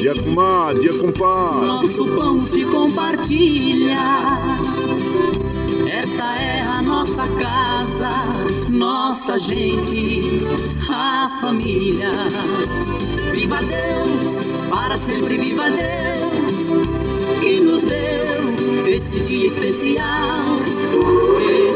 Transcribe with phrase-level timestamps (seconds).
[0.00, 1.66] Dia comadre, compadre.
[1.66, 3.96] Nosso pão se compartilha.
[5.90, 8.10] Esta é a nossa casa,
[8.68, 10.44] nossa gente,
[10.90, 12.10] a família.
[13.32, 20.60] Viva Deus, para sempre viva Deus, que nos deu esse dia especial,
[21.40, 21.75] esse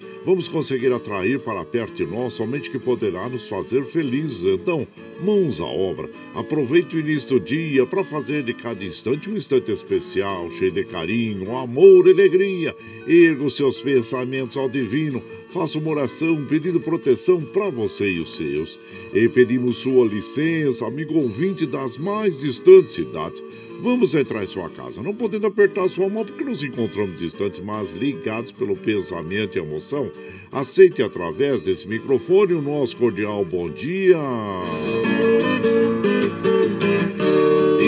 [0.25, 4.45] vamos conseguir atrair para perto de nós somente que poderá nos fazer felizes.
[4.45, 4.87] Então,
[5.23, 6.09] mãos à obra.
[6.35, 10.83] Aproveite o início do dia para fazer de cada instante um instante especial, cheio de
[10.83, 12.75] carinho, amor e alegria.
[13.07, 15.21] Erga os seus pensamentos ao divino.
[15.49, 18.79] Faça uma oração pedindo proteção para você e os seus.
[19.13, 23.43] E pedimos sua licença, amigo ouvinte das mais distantes cidades.
[23.81, 27.91] Vamos entrar em sua casa, não podendo apertar sua mão porque nos encontramos distantes, mas
[27.93, 30.11] ligados pelo pensamento e emoção.
[30.51, 34.19] Aceite através desse microfone o nosso cordial bom dia.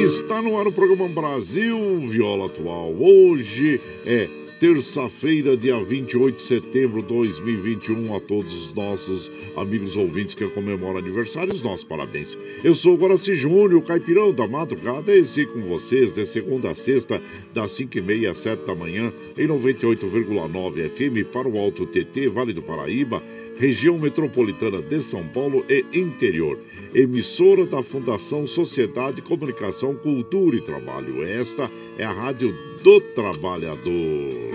[0.03, 2.91] Está no ar o programa Brasil Viola Atual.
[2.99, 4.27] Hoje é
[4.63, 8.15] terça-feira, dia 28 de setembro de 2021.
[8.15, 12.37] A todos os nossos amigos ouvintes que comemoram aniversário, os nossos parabéns.
[12.63, 17.21] Eu sou o Guaraci Júnior, caipirão da madrugada, esse com vocês de segunda a sexta,
[17.53, 22.61] das 5h30 às 7 da manhã, em 98,9 FM para o Alto TT, Vale do
[22.61, 23.21] Paraíba
[23.57, 26.59] região metropolitana de São Paulo e interior.
[26.93, 31.23] Emissora da Fundação Sociedade, Comunicação, Cultura e Trabalho.
[31.23, 32.53] Esta é a Rádio
[32.83, 34.53] do Trabalhador.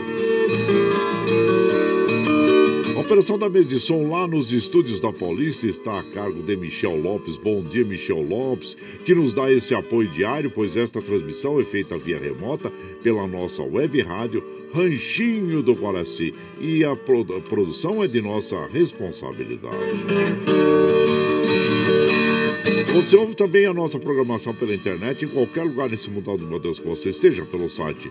[2.97, 6.57] A operação da mesa de som lá nos estúdios da Paulista está a cargo de
[6.57, 7.37] Michel Lopes.
[7.37, 11.97] Bom dia, Michel Lopes, que nos dá esse apoio diário, pois esta transmissão é feita
[11.97, 12.71] via remota
[13.03, 16.35] pela nossa web rádio Ranchinho do Guaraci.
[16.61, 19.77] E a produ- produção é de nossa responsabilidade.
[22.95, 26.59] Você ouve também a nossa programação pela internet em qualquer lugar nesse mundo do meu
[26.59, 28.11] Deus que você esteja pelo site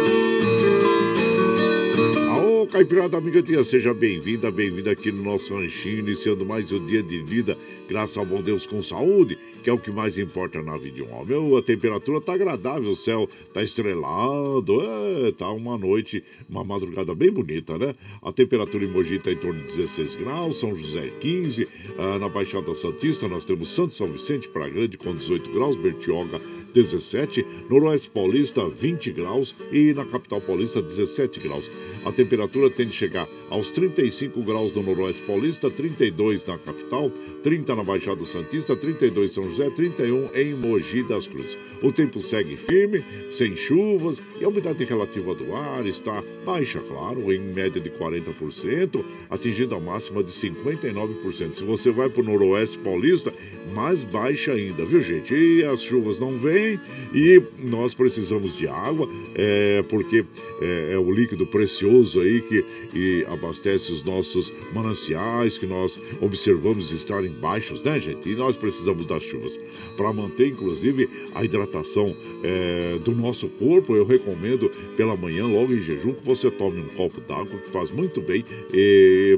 [2.67, 7.19] Caipirada amiga tia, seja bem-vinda, bem-vinda aqui no nosso ranchinho, iniciando mais um dia de
[7.21, 7.57] vida,
[7.89, 11.03] graças ao bom Deus com saúde, que é o que mais importa na vida de
[11.03, 11.57] um homem.
[11.57, 17.31] A temperatura tá agradável, o céu tá estrelado, é, tá uma noite, uma madrugada bem
[17.31, 17.95] bonita, né?
[18.21, 21.67] A temperatura em Mogi tá em torno de 16 graus, São José 15,
[21.97, 26.39] ah, na Baixada Santista nós temos Santo São Vicente para Grande com 18 graus, Bertioga
[26.73, 31.69] 17, Noroeste Paulista 20 graus e na capital paulista 17 graus.
[32.05, 37.09] A temperatura temperatura tende a chegar aos 35 graus no Noroeste Paulista, 32 na capital,
[37.43, 41.57] 30 na Baixada Santista, 32 em São José, 31 em Mogi das Cruzes.
[41.81, 47.33] O tempo segue firme, sem chuvas e a umidade relativa do ar está baixa, claro,
[47.33, 51.53] em média de 40%, atingindo a máxima de 59%.
[51.53, 53.33] Se você vai para o Noroeste Paulista,
[53.73, 55.33] mais baixa ainda, viu gente?
[55.33, 56.79] E as chuvas não vêm
[57.13, 60.23] e nós precisamos de água, é, porque
[60.61, 67.30] é, é o líquido precioso aí que abastece os nossos mananciais, que nós observamos estarem
[67.31, 68.29] baixos, né, gente?
[68.29, 69.53] E nós precisamos das chuvas.
[69.95, 75.81] Para manter, inclusive, a hidratação é, do nosso corpo, eu recomendo pela manhã, logo em
[75.81, 78.43] jejum, que você tome um copo d'água, que faz muito bem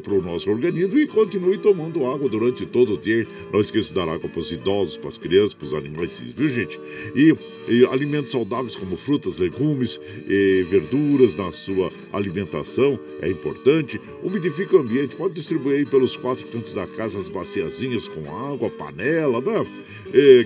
[0.04, 3.26] para o nosso organismo e continue tomando água durante todo o dia.
[3.52, 6.50] Não esqueça de dar água para os idosos, para as crianças, para os animais, viu,
[6.50, 6.80] gente?
[7.16, 7.34] E,
[7.68, 14.00] e alimentos saudáveis como frutas, legumes e verduras na sua alimentação é importante.
[14.24, 17.30] Umidifica o ambiente, pode distribuir pelos quatro cantos da casa as
[18.08, 19.66] com água, panela, né?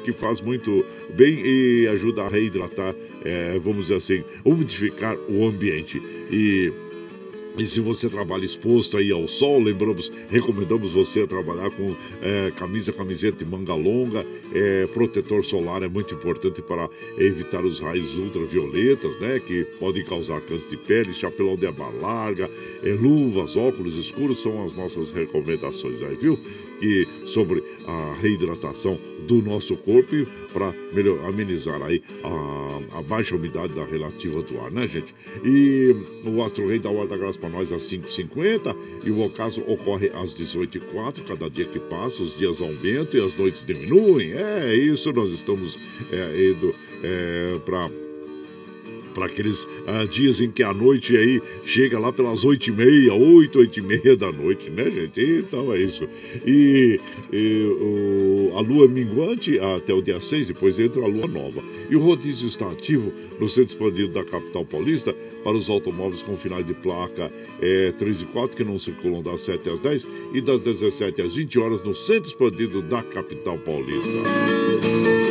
[0.03, 6.01] Que faz muito bem e ajuda a reidratar, é, vamos dizer assim, umidificar o ambiente.
[6.31, 6.71] E
[7.57, 12.93] e se você trabalha exposto aí ao sol, lembramos, recomendamos você trabalhar com é, camisa,
[12.93, 14.23] camiseta e manga longa.
[14.53, 16.87] É, protetor solar é muito importante para
[17.17, 19.39] evitar os raios ultravioletas, né?
[19.39, 22.47] Que podem causar câncer de pele, chapéu de aba larga,
[22.83, 26.39] é, luvas, óculos escuros são as nossas recomendações aí, viu?
[26.79, 30.73] Que sobre a reidratação do nosso corpo para
[31.27, 35.13] amenizar aí a, a, baixa umidade da relativa do ar, né, gente?
[35.43, 39.61] E o Astro Rei dá hora da graça para nós às 5h50 e o ocaso
[39.61, 41.23] ocorre às 18h04.
[41.27, 44.31] Cada dia que passa, os dias aumentam e as noites diminuem.
[44.31, 45.77] É isso, nós estamos
[46.11, 46.73] é, indo
[47.03, 47.89] é, para
[49.17, 53.15] para aqueles uh, dias em que a noite aí chega lá pelas oito e meia,
[53.15, 55.19] oito, oito e meia da noite, né, gente?
[55.39, 56.07] Então é isso.
[56.45, 56.99] E,
[57.33, 61.63] e o, a lua minguante até o dia 6, depois entra a lua nova.
[61.89, 66.35] E o rodízio está ativo no centro expandido da capital paulista para os automóveis com
[66.35, 70.41] finais de placa é, 3 e 4 que não circulam das 7 às 10 e
[70.41, 75.26] das 17 às 20 horas no centro expandido da capital paulista.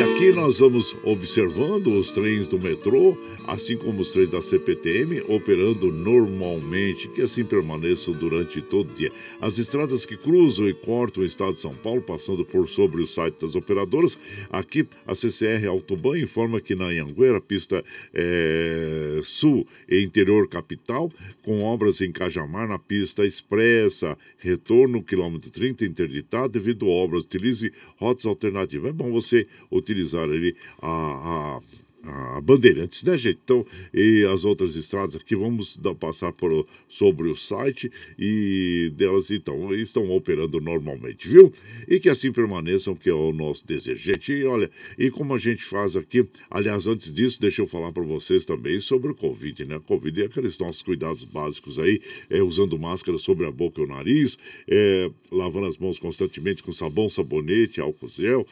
[0.00, 3.14] E aqui nós vamos observando os trens do metrô,
[3.46, 9.12] assim como os trens da CPTM, operando normalmente, que assim permaneçam durante todo o dia.
[9.42, 13.06] As estradas que cruzam e cortam o estado de São Paulo, passando por sobre o
[13.06, 14.16] site das operadoras,
[14.50, 21.12] aqui a CCR Autoban informa que na Anhanguera, pista é, sul e interior capital,
[21.42, 27.70] com obras em Cajamar na pista expressa, retorno quilômetro 30 interditado devido a obras, utilize
[27.98, 28.88] rotas alternativas.
[28.88, 31.60] É bom você utilizar utilizar ali a, a
[32.04, 33.40] a Bandeirantes, né, gente?
[33.44, 39.74] Então, e as outras estradas aqui, vamos passar por, sobre o site e delas, então,
[39.74, 41.52] estão operando normalmente, viu?
[41.86, 44.02] E que assim permaneçam, que é o nosso desejo.
[44.02, 47.92] Gente, e olha, e como a gente faz aqui, aliás, antes disso, deixa eu falar
[47.92, 49.80] para vocês também sobre o Covid, né?
[49.86, 53.86] Covid é aqueles nossos cuidados básicos aí, é, usando máscara sobre a boca e o
[53.86, 54.38] nariz,
[54.68, 58.46] é, lavando as mãos constantemente com sabão, sabonete, álcool gel,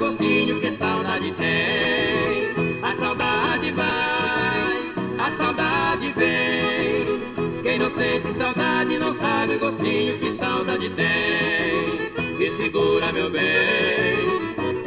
[0.03, 2.83] Gostinho que saudade tem.
[2.83, 7.63] A saudade vai, a saudade vem.
[7.63, 12.37] Quem não sente saudade não sabe o gostinho que saudade tem.
[12.37, 13.45] Me segura, meu bem,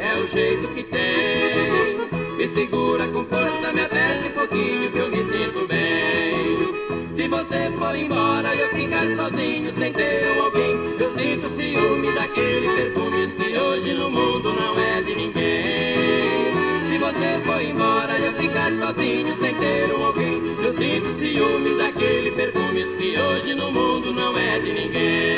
[0.00, 2.36] é o jeito que tem.
[2.36, 7.14] Me segura com força, me aperte um pouquinho que eu me sinto bem.
[7.14, 13.58] Se você for embora eu ficar sozinho sem ter alguém, sinto ciúme daquele perfume que
[13.58, 16.52] hoje no mundo não é de ninguém.
[16.90, 22.30] Se você for embora e eu ficar sozinho sem ter alguém, eu sinto ciúme daquele
[22.32, 25.36] perfume que hoje no mundo não é de ninguém.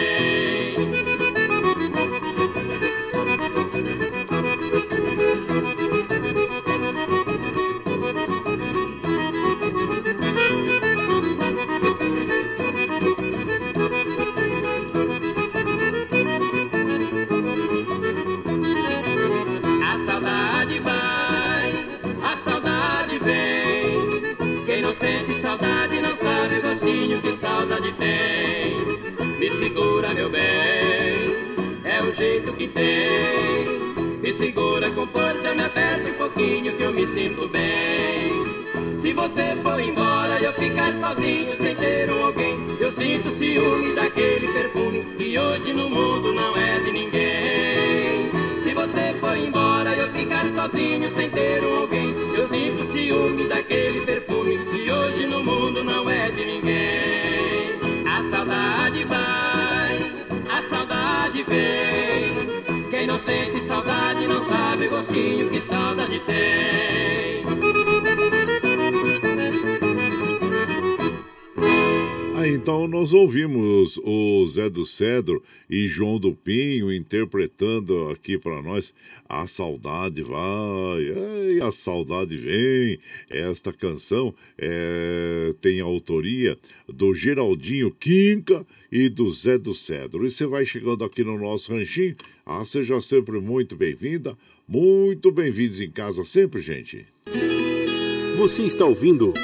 [34.39, 38.31] Segura com força, me aperta um pouquinho que eu me sinto bem.
[39.03, 43.97] Se você for embora e eu ficar sozinho sem ter um alguém, eu sinto ciúme
[43.97, 48.31] daquele perfume que hoje no mundo não é de ninguém.
[48.63, 53.49] Se você for embora e eu ficar sozinho sem ter um alguém, eu sinto ciúme
[53.49, 57.77] daquele perfume que hoje no mundo não é de ninguém.
[58.07, 59.97] A saudade vai,
[60.49, 61.98] a saudade vem.
[63.19, 67.28] Sente saudade não sabe o gostinho que saudade tem.
[72.51, 78.95] Então nós ouvimos o Zé do Cedro e João do Pinho interpretando aqui para nós
[79.29, 80.39] A Saudade Vai,
[81.11, 82.99] ai, a saudade vem.
[83.29, 86.57] Esta canção é, tem a autoria
[86.89, 90.25] do Geraldinho Quinca e do Zé do Cedro.
[90.25, 94.35] E você vai chegando aqui no nosso ranchinho, ah, seja sempre muito bem-vinda,
[94.67, 97.05] muito bem-vindos em casa sempre, gente.
[98.39, 99.35] Você está ouvindo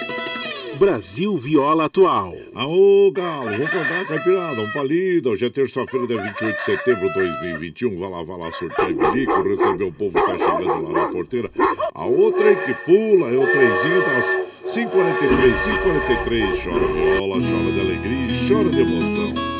[0.78, 2.34] Brasil Viola Atual.
[2.54, 5.30] Aô, Galo, vamos comprar caipirada, um palito.
[5.30, 7.98] Hoje é terça-feira, dia 28 de setembro de 2021.
[7.98, 11.50] Vai lá, vai lá, sorteio bilico, receber o povo que tá chegando lá na porteira.
[11.94, 14.26] A outra aí que pula é o trenzinho das
[14.72, 16.64] 543, 543.
[16.64, 19.53] Chora viola, chora de alegria, e chora de emoção.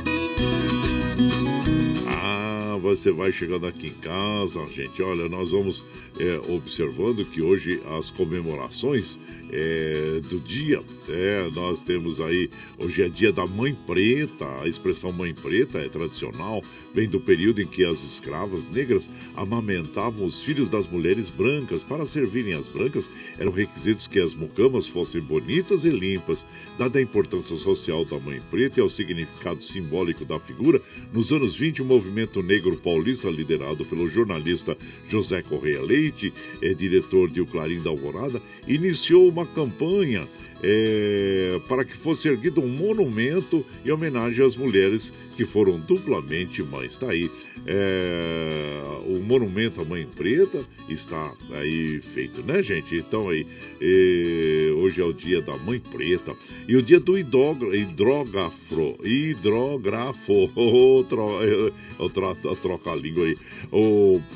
[2.97, 5.03] Você vai chegando aqui em casa, gente.
[5.03, 5.85] Olha, nós vamos
[6.19, 9.19] é, observando que hoje as comemorações
[9.51, 12.49] é, do dia, é, nós temos aí,
[12.79, 17.61] hoje é dia da Mãe Preta, a expressão Mãe Preta é tradicional, vem do período
[17.61, 21.83] em que as escravas negras amamentavam os filhos das mulheres brancas.
[21.83, 26.47] Para servirem as brancas, eram requisitos que as mucamas fossem bonitas e limpas.
[26.79, 30.81] Dada a importância social da Mãe Preta e ao significado simbólico da figura,
[31.13, 34.77] nos anos 20, o movimento negro paulista, liderado pelo jornalista
[35.09, 40.29] José Correia Leite, é diretor de O Clarim da Alvorada, iniciou uma campanha
[40.63, 46.93] é, para que fosse erguido um monumento em homenagem às mulheres que foram duplamente mães.
[46.93, 47.31] Está aí.
[47.67, 52.97] É, o monumento à Mãe Preta está aí feito, né, gente?
[52.97, 53.47] Então aí,
[53.81, 56.35] é, hoje é o dia da Mãe Preta
[56.69, 58.97] e o dia do hidrógrafo.
[59.03, 60.51] Hidrógrafo.
[60.67, 61.41] Oh, tro,
[62.45, 63.37] eu troca a língua aí.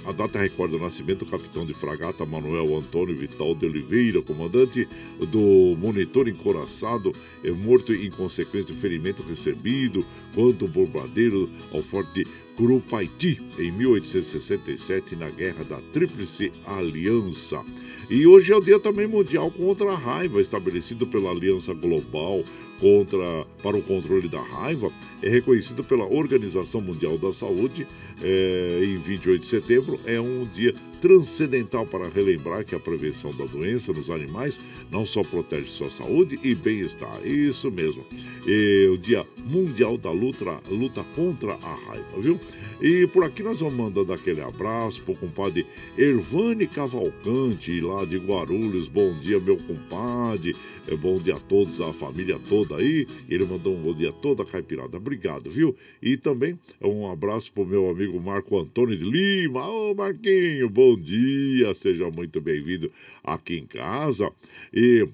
[0.06, 4.88] A data recorda o nascimento do capitão de fragata Manuel Antônio Vital de Oliveira, comandante
[5.18, 7.12] do monitor encoraçado,
[7.42, 12.26] é morto em consequência do ferimento recebido quando o bombardeiro ao forte
[12.56, 17.62] Curupaiti, em 1867, na Guerra da Tríplice Aliança.
[18.10, 22.42] E hoje é o Dia também Mundial contra a Raiva, estabelecido pela Aliança Global
[22.80, 24.90] contra, para o Controle da Raiva,
[25.22, 27.86] é reconhecido pela Organização Mundial da Saúde
[28.22, 30.00] é, em 28 de setembro.
[30.04, 34.60] É um dia transcendental para relembrar que a prevenção da doença nos animais
[34.90, 37.24] não só protege sua saúde e bem-estar.
[37.24, 38.04] Isso mesmo.
[38.46, 42.40] É o Dia Mundial da luta, luta contra a raiva, viu?
[42.80, 48.88] E por aqui nós vamos mandando aquele abraço pro compadre Ervane Cavalcante, lá de Guarulhos.
[48.88, 50.54] Bom dia, meu compadre.
[50.86, 53.06] É bom dia a todos, a família toda aí.
[53.28, 54.98] Ele mandou um bom dia a toda a caipirada.
[55.08, 55.74] Obrigado, viu?
[56.02, 59.66] E também um abraço pro meu amigo Marco Antônio de Lima.
[59.66, 61.72] Ô, Marquinho, bom dia.
[61.72, 62.92] Seja muito bem-vindo
[63.24, 64.30] aqui em casa.
[64.70, 65.08] E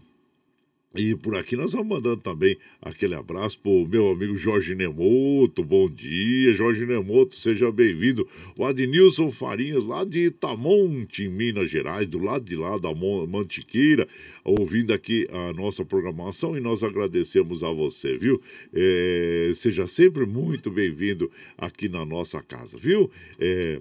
[0.96, 5.64] E por aqui nós vamos mandando também aquele abraço pro meu amigo Jorge Nemoto.
[5.64, 8.28] Bom dia, Jorge Nemoto, seja bem-vindo.
[8.56, 14.06] O Adnilson Farinhas, lá de Itamonte, em Minas Gerais, do lado de lá da Mantiqueira,
[14.44, 18.40] ouvindo aqui a nossa programação e nós agradecemos a você, viu?
[18.72, 23.10] É, seja sempre muito bem-vindo aqui na nossa casa, viu?
[23.40, 23.80] É,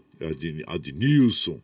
[0.67, 1.61] Adnilson.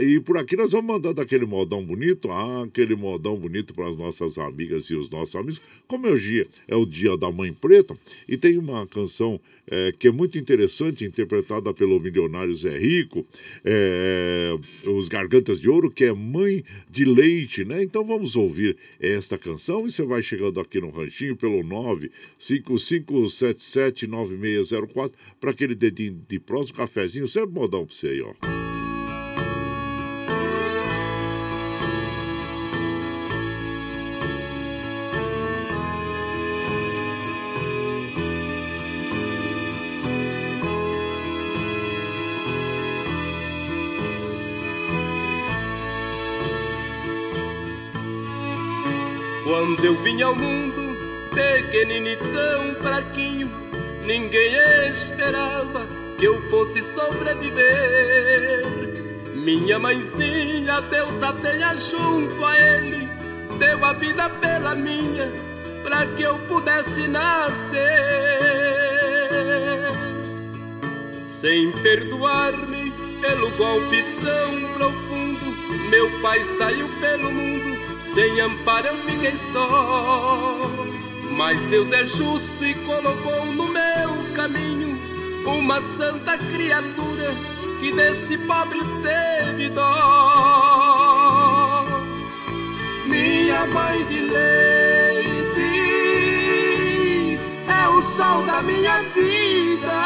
[0.00, 3.96] E por aqui nós vamos mandando aquele modão bonito, ah, aquele modão bonito para as
[3.96, 5.62] nossas amigas e os nossos amigos.
[5.86, 7.96] Como é o dia, é o dia da Mãe Preta,
[8.28, 13.26] e tem uma canção é, que é muito interessante, interpretada pelo milionário Zé Rico,
[13.64, 14.56] é,
[14.86, 17.82] Os Gargantas de Ouro, que é Mãe de Leite, né?
[17.82, 21.62] Então vamos ouvir esta canção e você vai chegando aqui no ranchinho pelo
[22.38, 28.67] 955779604 para aquele dedinho de um cafezinho, sempre modão para você aí, ó.
[49.68, 50.96] Quando eu vim ao mundo,
[51.28, 53.50] pequenino e tão fraquinho,
[54.06, 54.56] ninguém
[54.88, 55.86] esperava
[56.18, 58.64] que eu fosse sobreviver.
[59.34, 63.10] Minha mãezinha, Deus a tenha junto a ele,
[63.58, 65.30] deu a vida pela minha,
[65.82, 67.92] para que eu pudesse nascer.
[71.22, 75.44] Sem perdoar-me pelo golpe tão profundo,
[75.90, 77.77] meu pai saiu pelo mundo
[78.14, 80.58] sem amparo eu fiquei só.
[81.36, 84.98] Mas Deus é justo e colocou no meu caminho
[85.46, 87.34] uma santa criatura
[87.80, 89.84] que deste pobre teve dó.
[93.06, 95.48] Minha mãe de leite
[97.68, 99.98] é o sol da minha vida.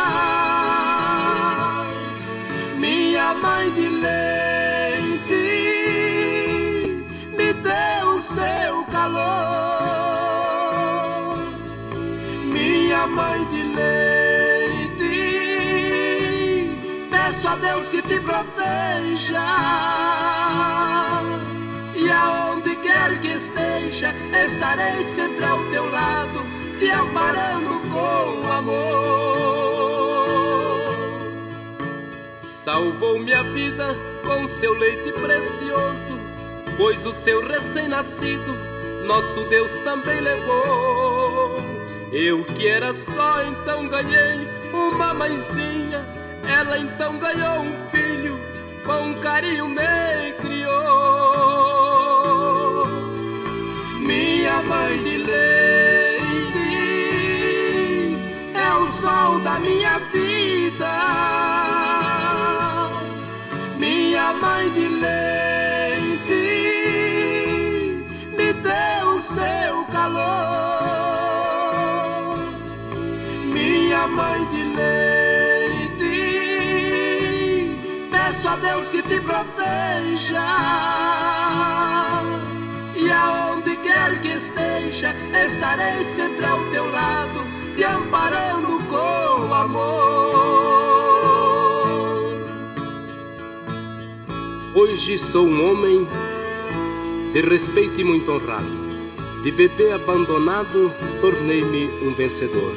[2.78, 4.51] Minha mãe de leite
[9.02, 10.38] calor,
[12.44, 15.16] minha mãe de leite.
[17.10, 19.44] Peço a Deus que te proteja
[21.96, 26.46] e aonde quer que esteja, estarei sempre ao teu lado,
[26.78, 29.02] te amparando com amor.
[32.38, 36.32] Salvou minha vida com seu leite precioso
[36.76, 38.71] pois o seu recém-nascido
[39.06, 41.60] nosso Deus também levou.
[42.12, 46.04] Eu que era só, então ganhei uma mãezinha,
[46.46, 48.38] ela então ganhou um filho,
[48.84, 50.82] com carinho me criou.
[54.00, 56.22] Minha mãe de leite
[58.54, 60.11] é o sol da minha vida.
[79.44, 80.46] Proteja
[82.96, 87.40] e aonde quer que esteja, estarei sempre ao teu lado,
[87.76, 90.52] te amparando com amor.
[94.74, 96.06] Hoje sou um homem
[97.32, 98.82] de respeito e muito honrado
[99.42, 102.72] de bebê abandonado, tornei-me um vencedor.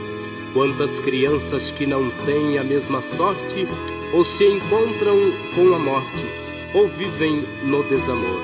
[0.52, 3.68] Quantas crianças que não têm a mesma sorte,
[4.12, 5.16] ou se encontram
[5.54, 6.45] com a morte,
[6.76, 8.42] ou vivem no desamor.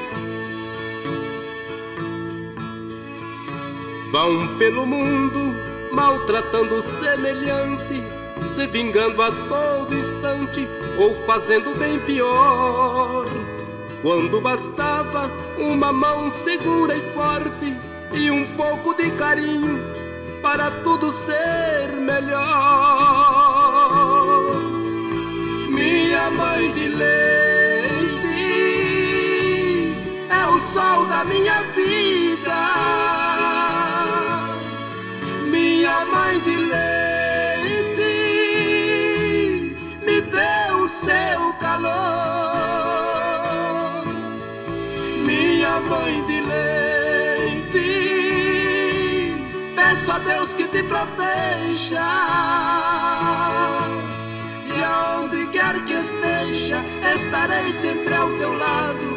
[4.10, 5.54] Vão pelo mundo
[5.92, 8.02] maltratando o semelhante,
[8.40, 10.66] se vingando a todo instante,
[10.98, 13.26] ou fazendo bem pior.
[14.02, 17.76] Quando bastava uma mão segura e forte,
[18.14, 19.80] e um pouco de carinho
[20.42, 22.42] para tudo ser melhor.
[25.70, 27.31] Minha mãe de leite
[30.54, 32.62] o sol da minha vida.
[35.50, 38.12] Minha mãe de leite
[40.06, 41.92] me deu seu calor.
[45.26, 46.72] Minha mãe de leite
[49.76, 52.02] peço a Deus que te proteja.
[54.66, 56.84] E aonde quer que esteja,
[57.16, 59.11] estarei sempre ao teu lado,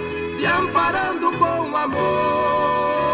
[0.45, 3.14] te amparando com amor.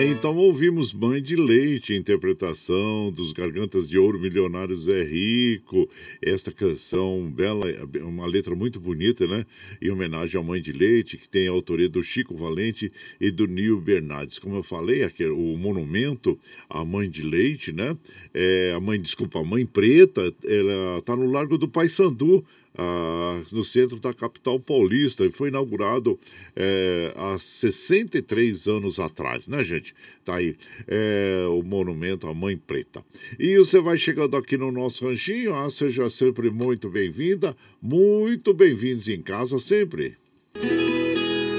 [0.00, 5.86] Ah, então ouvimos Mãe de Leite, interpretação dos Gargantas de Ouro Milionários é Rico.
[6.22, 7.66] Esta canção bela,
[8.00, 9.44] uma letra muito bonita, né?
[9.78, 13.46] Em homenagem à Mãe de Leite, que tem a autoria do Chico Valente e do
[13.46, 14.38] Nil Bernardes.
[14.38, 16.38] Como eu falei, aquele, o monumento
[16.70, 17.94] à Mãe de Leite, né?
[18.32, 22.42] É, a mãe, desculpa, a Mãe Preta, ela está no Largo do Paissandu,
[22.76, 26.18] ah, no centro da capital paulista e foi inaugurado
[26.54, 29.94] é, há 63 anos atrás, né, gente?
[30.24, 30.56] Tá aí
[30.86, 33.04] é, o monumento à Mãe Preta.
[33.38, 39.08] E você vai chegando aqui no nosso ranchinho, ah, seja sempre muito bem-vinda, muito bem-vindos
[39.08, 40.16] em casa sempre.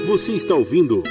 [0.07, 1.03] Você está ouvindo.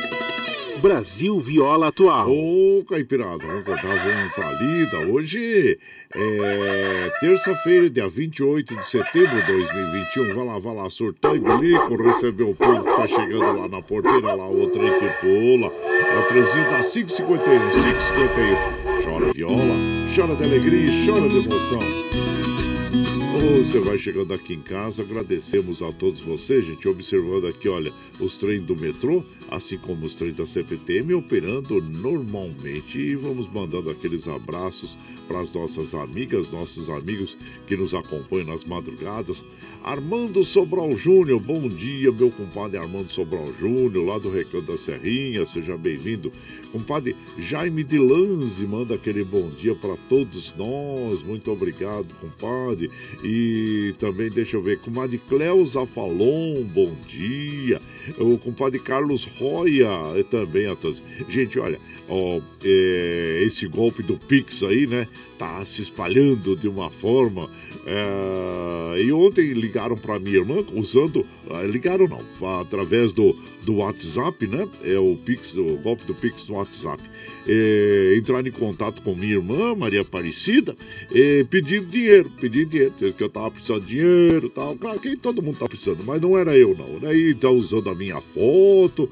[0.80, 2.30] Brasil Viola Atual.
[2.30, 5.12] Ô, Caipirada, vamos cortar, vamos pra lida.
[5.12, 5.78] Hoje
[6.14, 10.34] é terça-feira, dia 28 de setembro de 2021.
[10.34, 13.82] Vai lá, vai lá, surtar e bilico, receber o povo que tá chegando lá na
[13.82, 15.66] porteira, lá o trem que pula.
[15.66, 19.04] É o trenzinho da 551, 551.
[19.04, 19.74] Chora viola,
[20.14, 21.80] chora de alegria e chora de emoção.
[23.32, 28.38] Você vai chegando aqui em casa, agradecemos a todos vocês, gente, observando aqui, olha, os
[28.38, 32.98] trens do metrô, assim como os trens da CPTM, operando normalmente.
[32.98, 37.38] E vamos mandando aqueles abraços para as nossas amigas, nossos amigos
[37.68, 39.44] que nos acompanham nas madrugadas.
[39.84, 45.46] Armando Sobral Júnior, bom dia, meu compadre Armando Sobral Júnior, lá do Recanto da Serrinha,
[45.46, 46.32] seja bem-vindo.
[46.72, 52.90] Compadre Jaime de Lanze manda aquele bom dia para todos nós, muito obrigado, compadre.
[53.22, 57.80] E também, deixa eu ver, comadre Cleusa Falon, bom dia.
[58.18, 59.88] O compadre Carlos Roya,
[60.30, 61.02] também a todos.
[61.28, 61.78] Gente, olha,
[62.08, 65.06] ó, é, esse golpe do Pix aí, né?
[65.38, 67.48] Tá se espalhando de uma forma.
[67.86, 71.26] É, e ontem ligaram para minha irmã usando.
[71.50, 74.68] Ah, ligaram não, através do, do WhatsApp, né?
[74.84, 77.02] É o Pix, o golpe do Pix no WhatsApp.
[77.48, 80.76] É, entraram em contato com minha irmã, Maria Aparecida,
[81.12, 84.76] é, pedindo dinheiro, pedindo dinheiro, que eu tava precisando de dinheiro tal.
[84.76, 87.00] Claro que todo mundo tá precisando, mas não era eu, não.
[87.00, 87.18] Né?
[87.30, 89.10] então usando a minha foto,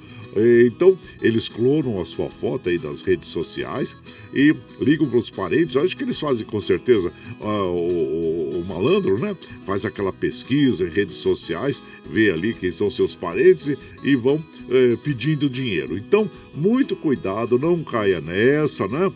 [0.66, 3.96] então, eles clonam a sua foto aí das redes sociais
[4.32, 5.76] e ligam para os parentes.
[5.76, 9.36] Acho que eles fazem com certeza uh, o, o, o, malandro, né?
[9.64, 14.36] Faz aquela pesquisa em redes sociais, vê ali quem são seus parentes e, e vão
[14.36, 15.96] uh, pedindo dinheiro.
[15.96, 19.10] Então, muito cuidado, não caia nessa, né?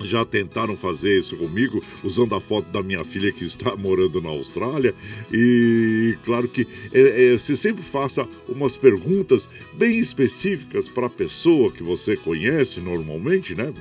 [0.00, 4.28] Já tentaram fazer isso comigo, usando a foto da minha filha que está morando na
[4.28, 4.94] Austrália.
[5.32, 11.70] E claro que é, é, você sempre faça umas perguntas bem específicas para a pessoa
[11.70, 13.72] que você conhece normalmente, né?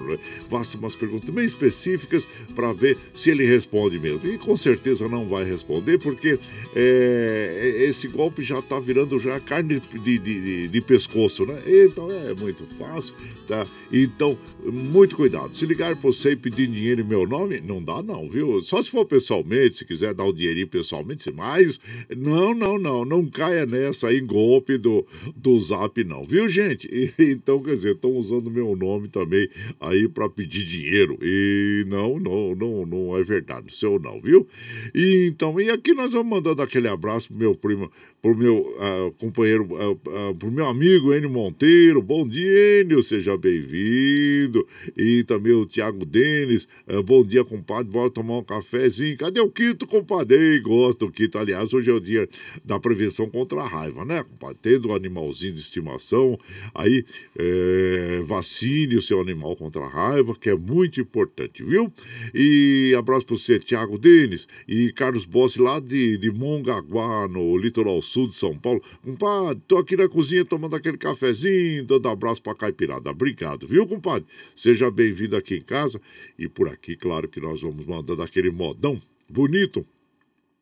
[0.49, 4.27] Faça umas perguntas bem específicas para ver se ele responde mesmo.
[4.27, 6.39] E com certeza não vai responder, porque
[6.75, 11.60] é, é esse golpe já está virando já carne de, de, de, pescoço, né?
[11.65, 13.13] Então é muito fácil,
[13.47, 13.65] tá?
[13.91, 15.56] Então, muito cuidado.
[15.56, 18.62] Se ligar para você pedir dinheiro em meu nome, não dá não, viu?
[18.62, 21.80] Só se for pessoalmente, se quiser dar o dinheirinho pessoalmente, mas
[22.15, 26.88] não, não, não, não caia nessa aí, golpe do, do zap não, viu gente?
[26.88, 29.50] E, então, quer dizer, estão usando meu nome também
[29.82, 34.48] aí para pedir dinheiro e não, não, não, não é verdade, seu não, viu?
[34.96, 37.91] E então, e aqui nós vamos mandando aquele abraço pro meu primo,
[38.22, 43.38] pro meu uh, companheiro, uh, uh, pro meu amigo Enio Monteiro, bom dia Enio, seja
[43.38, 44.65] bem-vindo,
[44.98, 49.17] e também o Tiago Thiago Denis, é, bom dia, compadre, bora tomar um cafezinho.
[49.17, 50.38] Cadê o Quito, compadre?
[50.38, 51.38] Ei, gosto do Quito.
[51.38, 52.29] Aliás, hoje é o dia
[52.63, 54.57] da prevenção contra a raiva, né, compadre?
[54.62, 56.38] Tendo um animalzinho de estimação,
[56.75, 57.03] aí
[57.38, 61.91] é, vacine o seu animal contra a raiva, que é muito importante, viu?
[62.33, 68.01] E abraço para você, Thiago Denis e Carlos Bossi, lá de, de Mongaguá, no litoral
[68.01, 68.81] sul de São Paulo.
[69.03, 73.10] Compadre, tô aqui na cozinha tomando aquele cafezinho, dando abraço pra caipirada.
[73.10, 74.27] Obrigado, viu, compadre?
[74.55, 76.02] Seja bem-vindo aqui em casa casa.
[76.38, 79.86] E por aqui, claro que nós vamos mandando aquele modão bonito.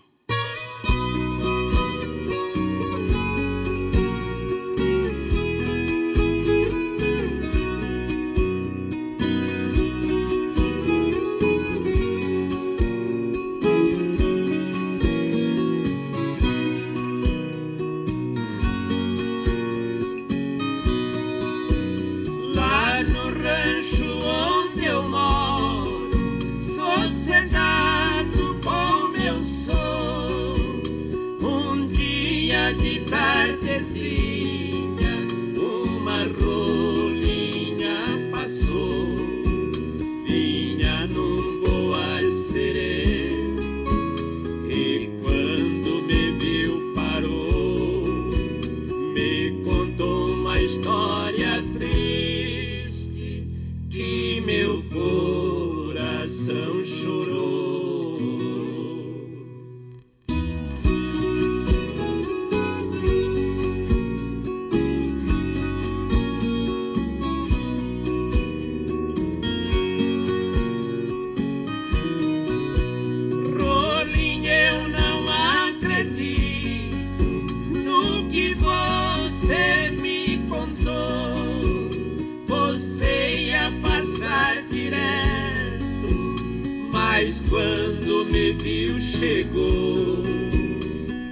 [87.25, 90.23] Mas quando me viu, chegou.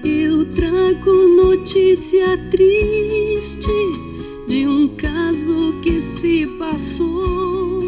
[0.02, 3.68] Eu trago notícia triste
[4.48, 7.82] de um caso que se passou.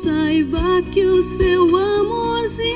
[0.00, 2.70] Saiba que o seu amorzinho,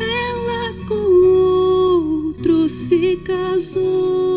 [0.00, 1.26] ela com
[2.24, 4.31] outro se casou.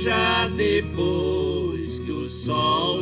[0.03, 2.96] já depois que o sol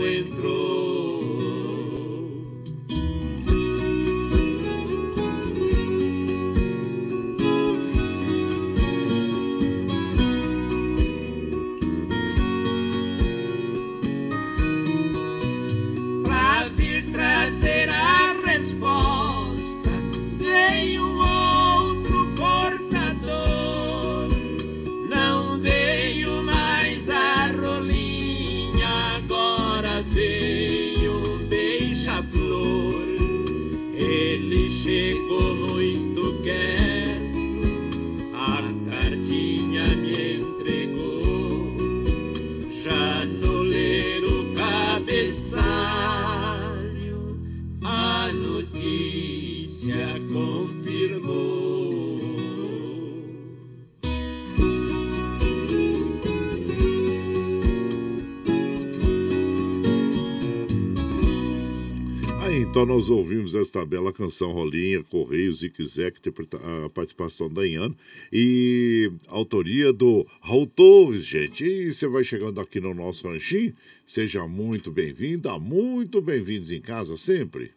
[62.75, 67.65] então nós ouvimos esta bela canção Rolinha, Correios e Quiser, que interpreta a participação da
[67.65, 67.95] Ian
[68.33, 71.63] e autoria do Raul Torres, gente.
[71.63, 73.73] E você vai chegando aqui no nosso ranchinho,
[74.05, 77.71] seja muito bem-vinda, muito bem-vindos em casa sempre.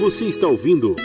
[0.00, 0.96] Você está ouvindo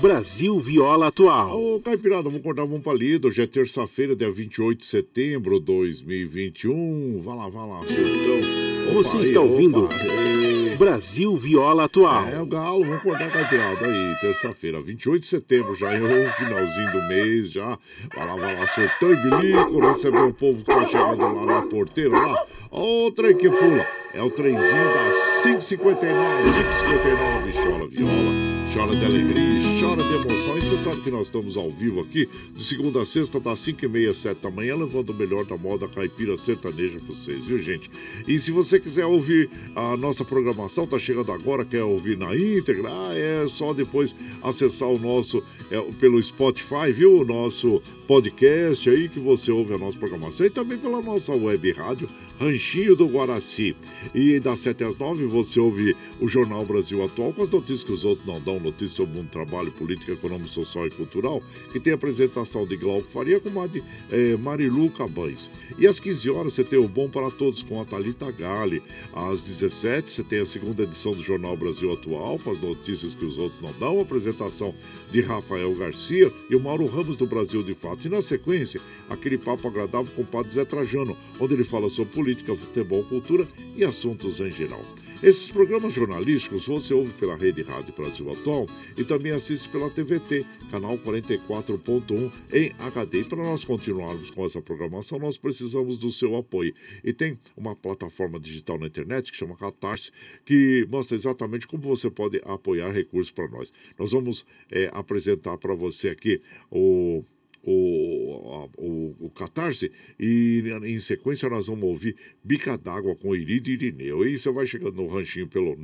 [0.00, 1.60] Brasil Viola Atual.
[1.60, 3.28] Ô, Caipirada, vamos cortar um palito.
[3.28, 7.20] Hoje é terça-feira, dia 28 de setembro de 2021.
[7.20, 8.94] Vá lá, vá lá, surtão.
[8.94, 10.39] Você está ouvindo opa.
[10.80, 12.26] Brasil Viola Atual.
[12.26, 16.90] É, o Galo, vamos acordar caipirada aí, terça-feira, 28 de setembro, já é o finalzinho
[16.90, 17.78] do mês, já.
[18.16, 21.62] Vai lá, vai lá, sortão e bilico, receber o povo que tá chegando lá na
[21.66, 22.46] porteira, lá.
[22.70, 29.04] Ó, o trem que pula, é o trenzinho das 559, 559, chora viola, chora de
[29.04, 30.56] alegria, chora de emoção.
[30.56, 33.84] E você sabe que nós estamos ao vivo aqui, de segunda a sexta, das 5
[33.84, 37.58] e meia, 7 da manhã, levando o melhor da moda caipira sertaneja pra vocês, viu,
[37.58, 37.90] gente?
[38.28, 42.88] E se você quiser ouvir a nossa programação, tá chegando agora, quer ouvir na íntegra,
[42.88, 47.22] ah, é só depois acessar o nosso, é, pelo Spotify, viu?
[47.22, 51.72] O nosso podcast aí, que você ouve a nossa programação, e também pela nossa web
[51.72, 52.08] rádio,
[52.40, 53.76] Ranchinho do Guaraci.
[54.14, 57.92] E das 7 às 9 você ouve o Jornal Brasil Atual com as notícias que
[57.92, 61.92] os outros não dão, notícias sobre do trabalho, política, econômico, social e cultural, que tem
[61.92, 63.68] a apresentação de Glauco Faria com a
[64.10, 65.50] eh, Marilu Cabães.
[65.78, 68.82] E às 15 horas você tem o Bom para Todos com a Thalita Gale.
[69.12, 73.24] Às 17 você tem a segunda edição do Jornal Brasil Atual com as notícias que
[73.24, 74.74] os outros não dão, a apresentação
[75.12, 78.06] de Rafael Garcia e o Mauro Ramos do Brasil de Fato.
[78.06, 82.14] E na sequência, aquele papo agradável com o Padre Zé Trajano, onde ele fala sobre
[82.14, 84.84] política, futebol, cultura e assuntos em geral.
[85.22, 88.66] Esses programas jornalísticos você ouve pela Rede Rádio Brasil Atual
[88.96, 93.20] e também assiste pela TVT, canal 44.1 em HD.
[93.20, 96.72] E para nós continuarmos com essa programação, nós precisamos do seu apoio.
[97.04, 100.10] E tem uma plataforma digital na internet que chama Catarse,
[100.42, 103.70] que mostra exatamente como você pode apoiar recursos para nós.
[103.98, 106.40] Nós vamos é, apresentar para você aqui
[106.70, 107.22] o
[107.62, 114.26] o, o, o Catarse e em sequência nós vamos ouvir Bica d'Água com Iridio Irineu.
[114.26, 115.76] E você vai chegando no ranchinho pelo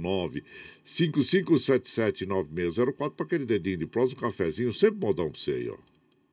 [0.85, 5.96] 955779604 para aquele dedinho de prosa, um cafezinho, sempre modão para você aí, ó.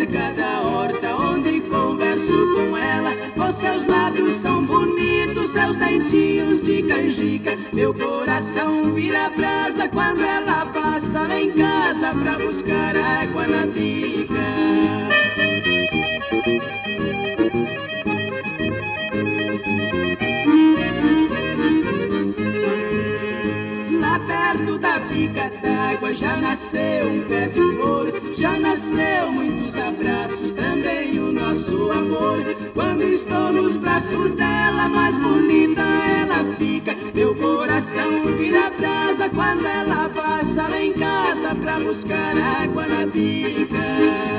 [0.00, 6.82] cerca da horta, onde converso com ela, os seus lábios são bonitos, seus dentinhos de
[6.82, 7.56] canjica.
[7.72, 14.40] Meu coração vira brasa quando ela passa lá em casa pra buscar água na bica.
[24.00, 30.52] Lá perto da bica d'água já nasceu um pé de flor, já nasceu muitos abraços,
[30.52, 32.38] também o nosso amor.
[32.72, 36.96] Quando estou nos braços dela, mais bonita ela fica.
[37.14, 44.29] Meu coração vira brasa quando ela passa lá em casa pra buscar água na bica.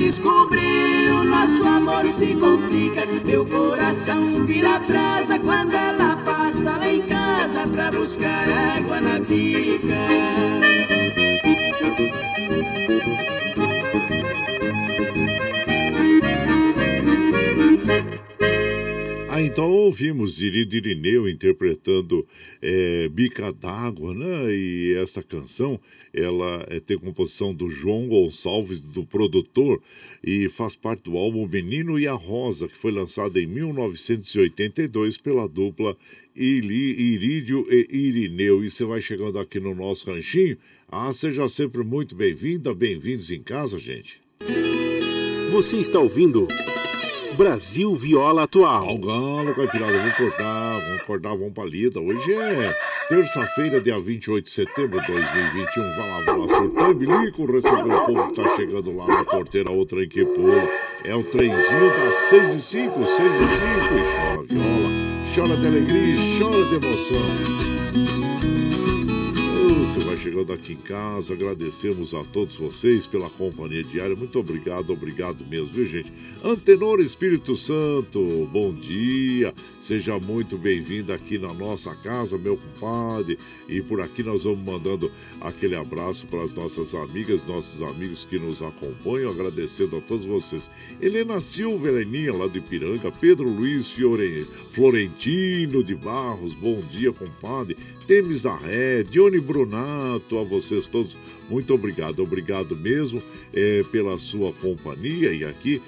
[0.00, 3.04] O nosso amor se complica.
[3.24, 10.97] Meu coração vira brasa quando ela passa lá em casa pra buscar água na bica.
[19.38, 22.26] Ah, então ouvimos Irido Irineu interpretando
[22.60, 24.52] é, Bica d'Água, né?
[24.52, 25.78] E essa canção,
[26.12, 29.80] ela é, tem composição do João Gonçalves, do produtor,
[30.24, 35.48] e faz parte do álbum Menino e a Rosa, que foi lançado em 1982 pela
[35.48, 35.96] dupla
[36.34, 38.64] Irídio e Irineu.
[38.64, 40.58] E você vai chegando aqui no nosso ranchinho.
[40.90, 44.20] Ah, seja sempre muito bem-vinda, bem-vindos em casa, gente.
[45.52, 46.48] Você está ouvindo
[47.36, 48.88] Brasil Viola Atual.
[48.88, 52.00] Ao galo, caipirada, vamos cortar, vamos cortar, vamos pra lida.
[52.00, 52.74] Hoje é
[53.08, 55.82] terça-feira, dia 28 de setembro de 2021.
[55.82, 59.70] Vai lá, vai lá, surtando bilico, recebeu o povo que tá chegando lá na porteira,
[59.70, 60.26] outra em que.
[61.04, 63.64] É o trenzinho das 6 e 5, 6 e 5.
[63.94, 64.88] E chora viola,
[65.34, 68.27] chora de alegria, e chora de emoção.
[70.04, 74.16] Vai chegando aqui em casa, agradecemos a todos vocês pela companhia diária.
[74.16, 76.10] Muito obrigado, obrigado mesmo, viu, gente?
[76.42, 79.52] Antenor Espírito Santo, bom dia.
[79.80, 83.38] Seja muito bem-vindo aqui na nossa casa, meu compadre.
[83.68, 88.38] E por aqui nós vamos mandando aquele abraço para as nossas amigas, nossos amigos que
[88.38, 90.70] nos acompanham, agradecendo a todos vocês.
[91.02, 97.76] Helena Silva, Heleninha, lá do Ipiranga, Pedro Luiz Fiore, Florentino de Barros, bom dia, compadre.
[98.06, 101.16] Temes da Ré, Dione Brunar, grato a vocês todos.
[101.48, 103.22] Muito obrigado, obrigado mesmo
[103.54, 105.32] é, pela sua companhia.
[105.32, 105.80] E aqui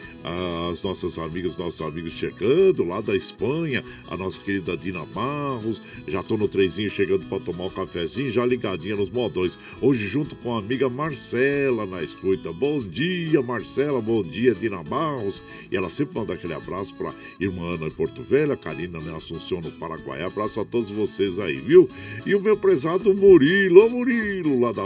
[0.71, 5.83] as nossas amigas, nossos amigos chegando lá da Espanha, a nossa querida Dina Barros.
[6.09, 9.59] Já tô no trezinho chegando para tomar um cafezinho, já ligadinha nos modões.
[9.81, 12.53] Hoje, junto com a amiga Marcela na escuta.
[12.53, 15.43] Bom dia, Marcela, bom dia, Dina Barros.
[15.71, 19.61] E ela sempre manda aquele abraço para irmã Ana em Porto Velho, Karina né, Assunção
[19.61, 20.23] no Paraguai.
[20.23, 21.89] Abraço a todos vocês aí, viu?
[22.25, 24.85] E o meu prezado Murilo, ô Murilo, lá da,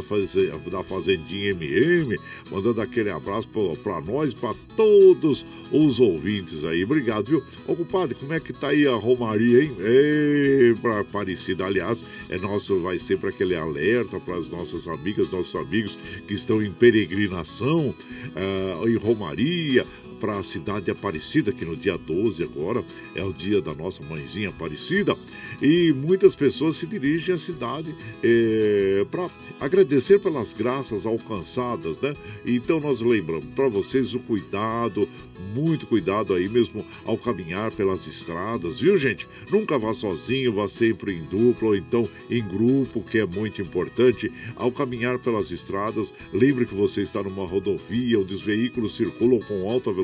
[0.70, 2.18] da Fazendinha MM,
[2.50, 3.48] mandando aquele abraço
[3.82, 6.84] para nós, para todos os ouvintes aí.
[6.84, 7.42] Obrigado, viu?
[7.66, 9.76] Ô, compadre, como é que tá aí a Romaria, hein?
[9.80, 15.30] Ei, pra Aparecida, aliás, é nosso, vai ser para aquele alerta para as nossas amigas,
[15.30, 21.64] nossos amigos que estão em peregrinação uh, em Romaria, para a cidade de Aparecida, que
[21.64, 22.84] no dia 12 agora
[23.14, 25.16] é o dia da nossa mãezinha Aparecida,
[25.60, 29.28] e muitas pessoas se dirigem à cidade é, para
[29.60, 32.14] agradecer pelas graças alcançadas, né?
[32.46, 35.08] Então nós lembramos para vocês o cuidado,
[35.54, 39.26] muito cuidado aí mesmo ao caminhar pelas estradas, viu gente?
[39.50, 44.32] Nunca vá sozinho, vá sempre em dupla ou então em grupo, que é muito importante.
[44.56, 49.68] Ao caminhar pelas estradas, lembre que você está numa rodovia onde os veículos circulam com
[49.68, 50.03] alta velocidade.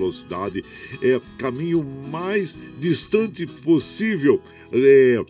[1.02, 4.40] É caminho mais distante possível.
[4.72, 5.22] É,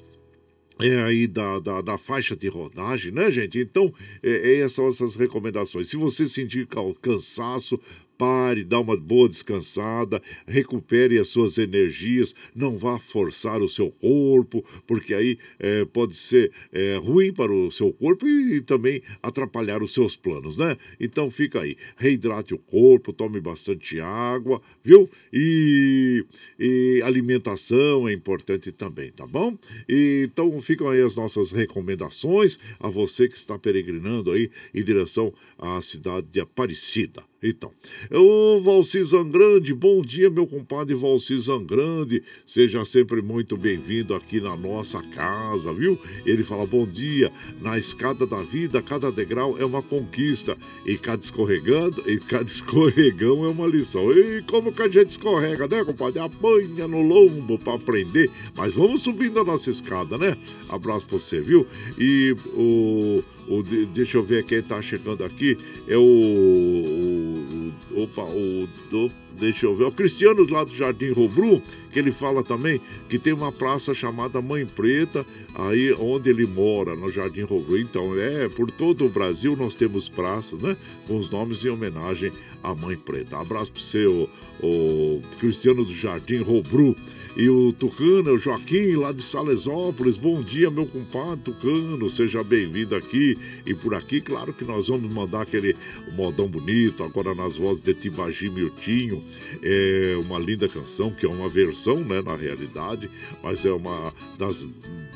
[0.81, 3.59] é aí da, da, da, faixa de rodagem, né, gente?
[3.59, 3.93] Então,
[4.23, 5.89] é, é essas essas recomendações.
[5.89, 6.67] Se você sentir
[7.01, 7.79] cansaço,
[8.21, 14.63] pare, dá uma boa descansada, recupere as suas energias, não vá forçar o seu corpo,
[14.87, 19.83] porque aí é, pode ser é, ruim para o seu corpo e, e, também atrapalhar
[19.83, 20.77] os seus planos, né?
[21.01, 25.09] Então fica aí, reidrate o corpo, tome bastante água, viu?
[25.33, 26.23] E,
[26.59, 29.57] e alimentação é importante também, tá bom?
[29.89, 35.33] E, então ficam aí as nossas recomendações a você que está peregrinando aí em direção
[35.59, 37.30] à cidade de Aparecida.
[37.43, 37.73] Então,
[38.13, 44.55] o Valci Zangrande, bom dia, meu compadre Valci Zangrande, seja sempre muito bem-vindo aqui na
[44.55, 45.99] nossa casa, viu?
[46.27, 47.33] Ele fala, bom dia,
[47.63, 53.47] na escada da vida, cada degrau é uma conquista, e cada escorregando, e cada escorregão
[53.47, 54.13] é uma lição.
[54.13, 56.21] E como que a gente escorrega, né, compadre?
[56.21, 60.37] Apanha no lombo para aprender, mas vamos subindo a nossa escada, né?
[60.69, 61.67] Abraço pra você, viu?
[61.99, 65.59] E o o, deixa eu ver quem está chegando aqui.
[65.89, 67.10] É o.
[68.05, 68.69] Opa, o.
[68.91, 69.85] Do, deixa eu ver.
[69.85, 74.41] O Cristiano lá do Jardim Robru, que ele fala também que tem uma praça chamada
[74.41, 75.25] Mãe Preta,
[75.55, 77.79] aí onde ele mora, no Jardim Robru.
[77.79, 80.77] Então, é, por todo o Brasil nós temos praças, né?
[81.07, 82.33] Com os nomes em homenagem
[82.63, 83.39] à Mãe Preta.
[83.39, 84.29] Abraço pro seu
[84.63, 86.95] o Cristiano do Jardim Robru.
[87.37, 90.17] E o Tucano, o Joaquim, lá de Salesópolis.
[90.17, 92.11] Bom dia, meu compadre Tucano.
[92.11, 93.39] Seja bem-vindo aqui.
[93.65, 95.77] E por aqui, claro que nós vamos mandar aquele
[96.13, 99.23] modão bonito, agora nas vozes de Tibagi Miltinho.
[99.63, 103.09] É uma linda canção, que é uma versão, né, na realidade,
[103.43, 104.67] mas é uma das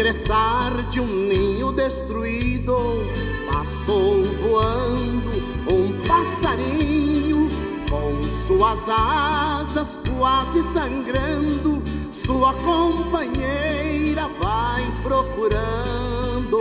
[0.00, 2.74] Regressar de um ninho destruído,
[3.52, 5.30] passou voando
[5.70, 7.50] um passarinho
[7.90, 11.82] com suas asas quase sangrando.
[12.10, 16.58] Sua companheira vai procurando.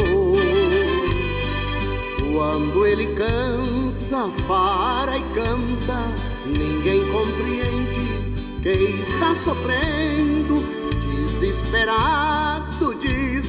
[2.33, 6.03] Quando ele cansa, para e canta,
[6.45, 10.61] ninguém compreende que está sofrendo
[10.99, 12.78] desesperado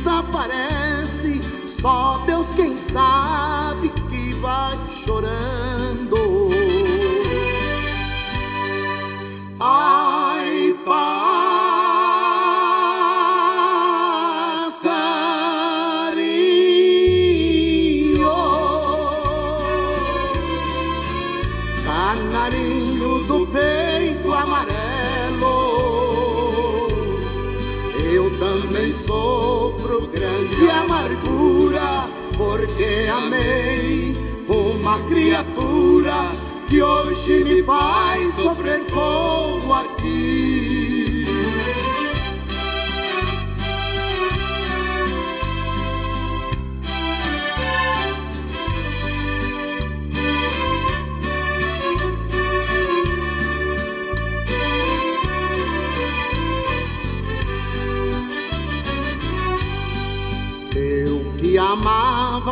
[0.00, 1.40] desaparece.
[1.66, 6.16] Só Deus quem sabe que vai chorando.
[9.60, 10.19] Ai,
[34.90, 36.32] uma criatura
[36.66, 40.39] que hoje me faz sofrer como aqui.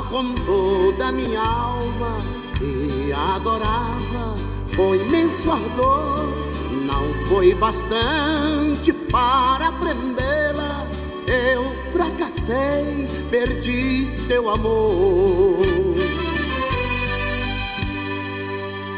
[0.09, 2.17] Com toda minha alma
[2.61, 4.35] e adorava
[4.75, 6.27] com imenso ardor.
[6.71, 10.87] Não foi bastante para prendê-la,
[11.27, 15.59] eu fracassei, perdi teu amor.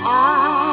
[0.05, 0.70] Ai,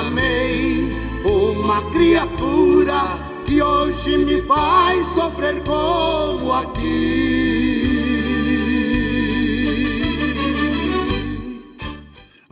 [0.00, 0.90] amei
[1.24, 7.45] uma criatura que hoje me faz sofrer como a ti.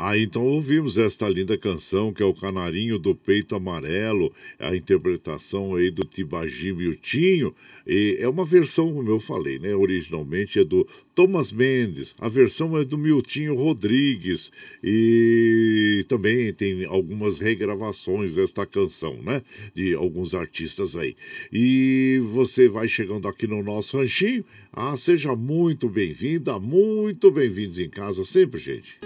[0.07, 5.77] Ah, então ouvimos esta linda canção que é o Canarinho do Peito Amarelo, a interpretação
[5.77, 7.55] aí do Tibagi Miltinho,
[7.87, 9.75] e é uma versão, como eu falei, né?
[9.75, 14.53] Originalmente é do Thomas Mendes, a versão é do Miltinho Rodrigues,
[14.83, 19.41] e também tem algumas regravações desta canção, né?
[19.75, 21.17] De alguns artistas aí.
[21.51, 27.89] E você vai chegando aqui no nosso ranchinho, ah, seja muito bem-vinda, muito bem-vindos em
[27.89, 28.99] casa sempre, gente.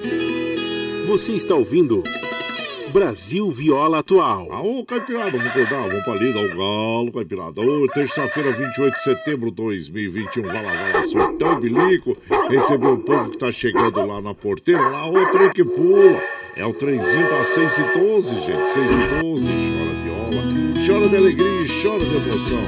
[1.08, 2.02] Você está ouvindo
[2.92, 4.52] Brasil Viola Atual.
[4.52, 7.62] Aô, Caipirada, vamos acordar, vamos pra lida, ao galo, Caipirada.
[7.62, 12.14] Ô, terça-feira, 28 de setembro de 2021, vai lá, vai lá, bilico,
[12.50, 16.20] recebeu o povo que tá chegando lá na porteira, lá, o trem que pula.
[16.54, 20.42] É o trenzinho das 6 e 12, gente, 6 e 12, chora viola,
[20.86, 22.58] chora de alegria e chora de emoção.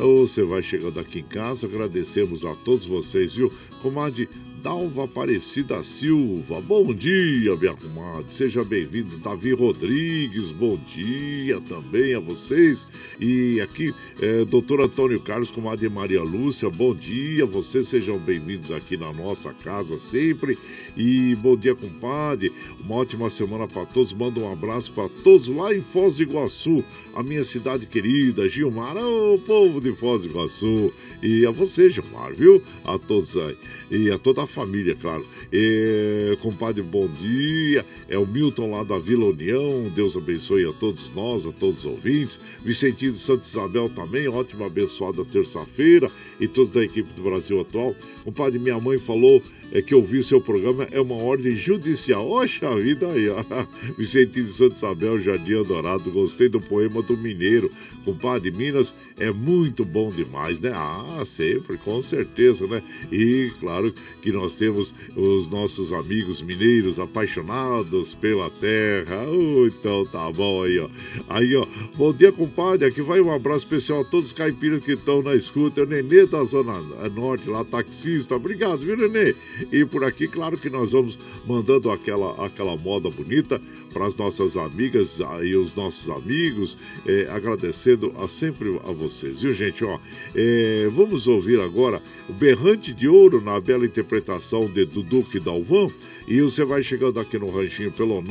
[0.00, 3.52] Ô, Você vai chegando aqui em casa, agradecemos a todos vocês, viu?
[3.82, 4.28] Comadre
[4.62, 8.32] Dalva Aparecida Silva, bom dia, minha comadre.
[8.32, 12.86] Seja bem-vindo, Davi Rodrigues, bom dia também a vocês.
[13.18, 17.44] E aqui, é, doutor Antônio Carlos, comadre Maria Lúcia, bom dia.
[17.44, 20.56] Vocês sejam bem-vindos aqui na nossa casa sempre.
[20.96, 22.52] E bom dia, compadre.
[22.84, 24.12] Uma ótima semana para todos.
[24.12, 26.84] Manda um abraço para todos lá em Foz do Iguaçu,
[27.16, 30.92] a minha cidade querida, Gilmar, o povo de Foz do Iguaçu.
[31.20, 32.62] E a você, Gilmar, viu?
[32.84, 33.56] A todos aí.
[33.90, 35.26] E a toda a família, claro.
[35.52, 37.84] E, compadre, bom dia.
[38.08, 39.90] É o Milton lá da Vila União.
[39.94, 42.38] Deus abençoe a todos nós, a todos os ouvintes.
[42.64, 44.28] Vicentinho de Santa Isabel também.
[44.28, 46.10] Ótima, abençoada terça-feira.
[46.38, 47.94] E todos da equipe do Brasil Atual.
[48.24, 49.42] Compadre, minha mãe falou
[49.72, 52.30] é que ouvir seu programa é uma ordem judicial.
[52.30, 53.42] Oxa vida aí, ó.
[53.96, 56.10] De Santa Isabel, Jardim Adorado.
[56.10, 57.70] Gostei do poema do Mineiro.
[58.04, 60.72] Compadre, Minas é muito bom demais, né?
[60.74, 62.82] Ah, sempre, com certeza, né?
[63.10, 69.26] E claro que nós temos os nossos amigos mineiros apaixonados pela terra.
[69.28, 70.88] Oh, então tá bom aí, ó.
[71.28, 71.66] Aí, ó.
[71.96, 72.88] Bom dia, compadre.
[72.88, 75.80] Aqui vai um abraço especial a todos os caipiras que estão na escuta.
[75.80, 76.74] É o Nenê da Zona
[77.14, 78.34] Norte, lá, taxista.
[78.34, 79.34] Obrigado, viu, Nenê?
[79.70, 83.60] E por aqui, claro que nós vamos mandando aquela, aquela moda bonita
[83.92, 89.52] para as nossas amigas e os nossos amigos, é, agradecendo a sempre a vocês, viu,
[89.52, 89.84] gente?
[89.84, 89.98] Ó,
[90.34, 95.88] é, vamos ouvir agora o Berrante de Ouro na bela interpretação de Duduque Dalvan.
[96.26, 98.22] E você vai chegando aqui no ranchinho pelo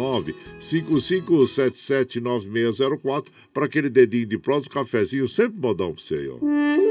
[0.60, 6.91] 955779604 para aquele dedinho de prosa, um cafezinho, sempre modão para você aí, ó.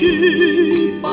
[0.00, 1.09] 去吧。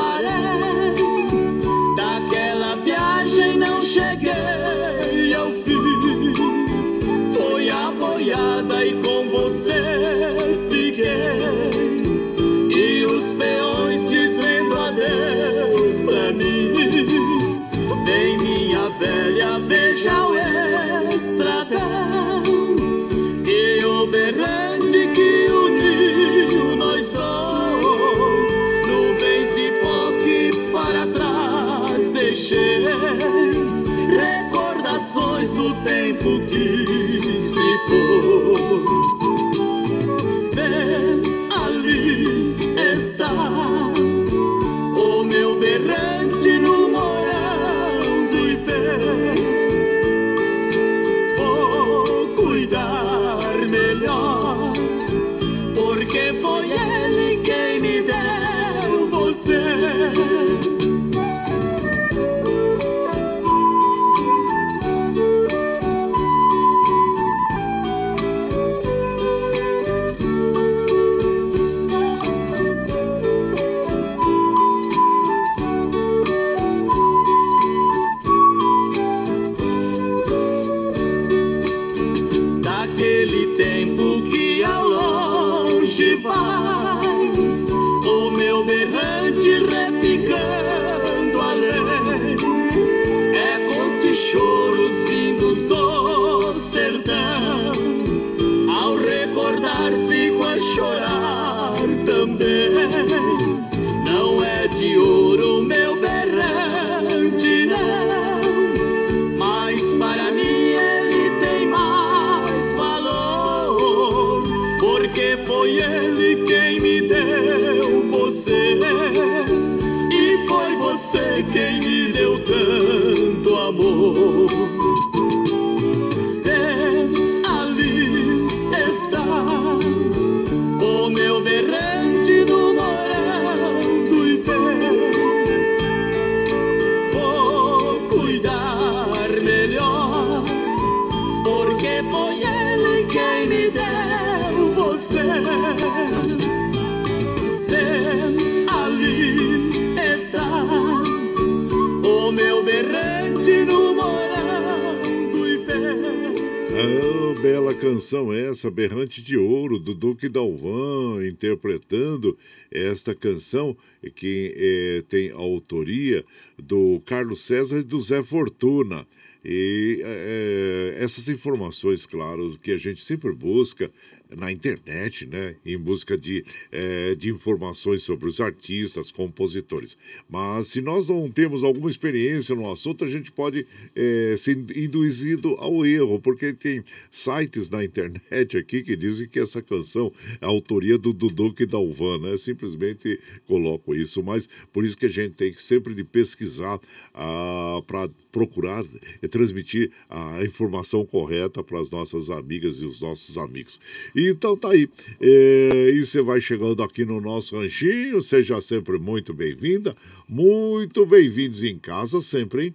[157.88, 162.36] Canção essa, Berrante de Ouro, do Duque Dalvan, interpretando
[162.70, 163.74] esta canção
[164.14, 166.22] que é, tem a autoria
[166.58, 169.06] do Carlos César e do Zé Fortuna.
[169.44, 173.90] E é, essas informações, claro, que a gente sempre busca
[174.36, 179.96] na internet, né, em busca de, é, de informações sobre os artistas, compositores.
[180.28, 185.54] Mas se nós não temos alguma experiência no assunto, a gente pode é, ser induzido
[185.58, 190.48] ao erro, porque tem sites na internet aqui que dizem que essa canção é a
[190.48, 192.36] autoria do Dudu e da Uvan, né?
[192.36, 196.78] Simplesmente coloco isso, mas por isso que a gente tem que sempre de pesquisar
[197.14, 198.84] ah, para procurar
[199.28, 203.78] transmitir a informação correta para as nossas amigas e os nossos amigos.
[204.14, 204.88] Então tá aí.
[205.20, 209.94] É, e você vai chegando aqui no nosso ranchinho, seja sempre muito bem-vinda,
[210.28, 212.74] muito bem-vindos em casa sempre, hein?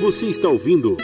[0.00, 0.96] Você está ouvindo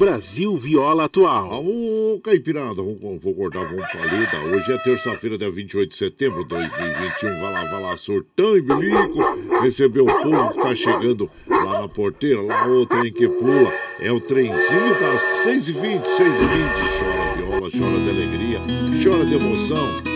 [0.00, 1.62] Brasil Viola Atual.
[1.62, 4.34] Ô, Caipirada, vamos, vou cortar um palito.
[4.50, 7.28] Hoje é terça-feira, dia 28 de setembro de 2021.
[7.38, 9.18] Vai lá, vai lá, surtão e bilico.
[9.60, 13.70] Recebeu o povo que tá chegando lá na porteira, lá o trem que pula.
[14.00, 16.80] É o trenzinho das 6h20, 6h20.
[16.98, 18.60] Chora viola, chora de alegria,
[19.04, 20.09] chora de emoção.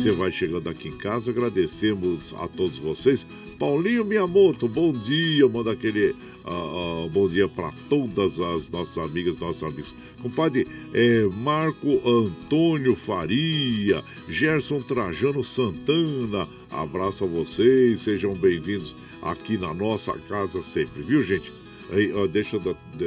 [0.00, 3.26] Você vai chegando aqui em casa, agradecemos a todos vocês.
[3.58, 9.36] Paulinho Miyamoto, bom dia, manda aquele uh, uh, bom dia para todas as nossas amigas,
[9.36, 9.94] nossos amigos.
[10.22, 19.74] Compadre é, Marco Antônio Faria, Gerson Trajano Santana, abraço a vocês, sejam bem-vindos aqui na
[19.74, 21.52] nossa casa sempre, viu gente?
[21.92, 22.58] Aí, ó, deixa,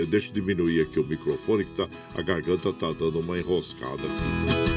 [0.07, 4.72] deixa eu diminuir aqui o microfone que tá, a garganta tá dando uma enroscada aqui.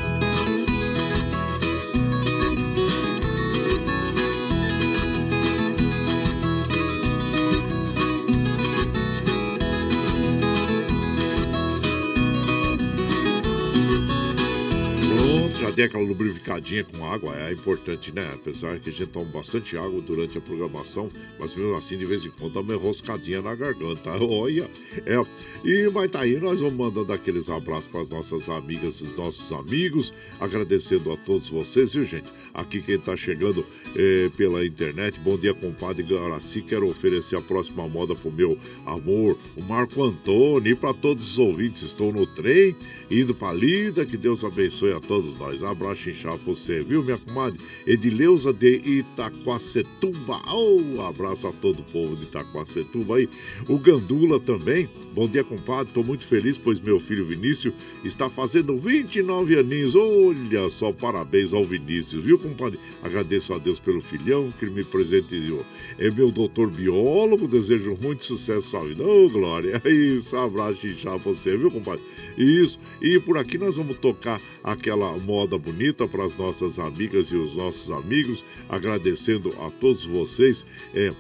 [15.76, 18.26] Dê aquela lubrificadinha com água, é importante, né?
[18.32, 22.24] Apesar que a gente toma bastante água durante a programação, mas mesmo assim, de vez
[22.24, 24.10] em quando, dá uma enroscadinha na garganta.
[24.24, 24.66] Olha,
[25.04, 25.26] é.
[25.62, 29.52] E, mas tá aí, nós vamos mandando aqueles abraços para as nossas amigas e nossos
[29.52, 32.26] amigos, agradecendo a todos vocês, viu, gente?
[32.56, 37.86] Aqui quem tá chegando eh, pela internet, bom dia, compadre Garaci, quero oferecer a próxima
[37.86, 42.74] moda pro meu amor, o Marco Antônio, e para todos os ouvintes, estou no trem,
[43.10, 45.62] indo pra lida, que Deus abençoe a todos nós.
[45.62, 47.60] Abraço inchado pra você, viu, minha comadre?
[47.86, 50.40] Edileuza de Itaquacetuba.
[50.50, 53.28] Oh, abraço a todo o povo de Itaquacetuba aí.
[53.68, 54.88] O Gandula também.
[55.14, 55.92] Bom dia, compadre.
[55.92, 59.94] Tô muito feliz, pois meu filho Vinícius está fazendo 29 aninhos.
[59.94, 62.78] Olha só, parabéns ao Vinícius, viu, compadre?
[63.02, 65.64] Agradeço a Deus pelo filhão que me presenteou.
[65.98, 69.02] É meu doutor biólogo, desejo muito sucesso à vida.
[69.02, 69.80] Ô, oh, Glória.
[69.84, 72.02] Isso, abraço pra você, viu, compadre?
[72.36, 72.78] Isso.
[73.00, 77.54] E por aqui nós vamos tocar aquela moda bonita para as nossas amigas e os
[77.54, 80.66] nossos amigos, agradecendo a todos vocês.
[80.94, 81.12] É,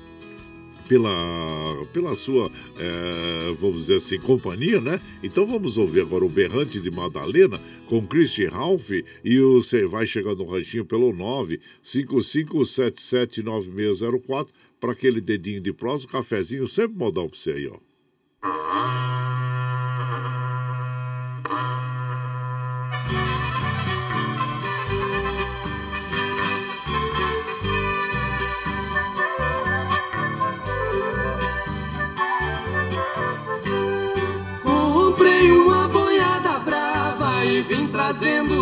[0.88, 4.98] pela, pela sua, é, vamos dizer assim, companhia, né?
[5.22, 8.90] Então vamos ouvir agora o Berrante de Madalena com Christian Ralph
[9.24, 11.12] e você vai chegando no ranchinho pelo
[11.82, 14.48] 955779604
[14.80, 17.78] para aquele dedinho de prosa, cafezinho sempre modal para você aí, ó.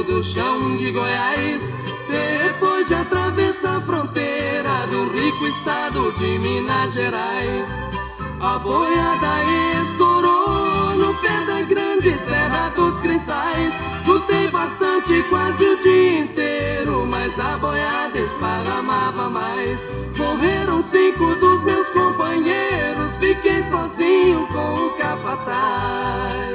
[0.05, 1.75] Do chão de Goiás.
[2.09, 7.81] Depois de atravessar a fronteira do rico estado de Minas Gerais,
[8.41, 13.75] a boiada estourou no pé da grande Serra dos Cristais.
[14.07, 19.87] Lutei bastante, quase o dia inteiro, mas a boiada esparramava mais.
[20.17, 26.54] Morreram cinco dos meus companheiros, fiquei sozinho com o capataz.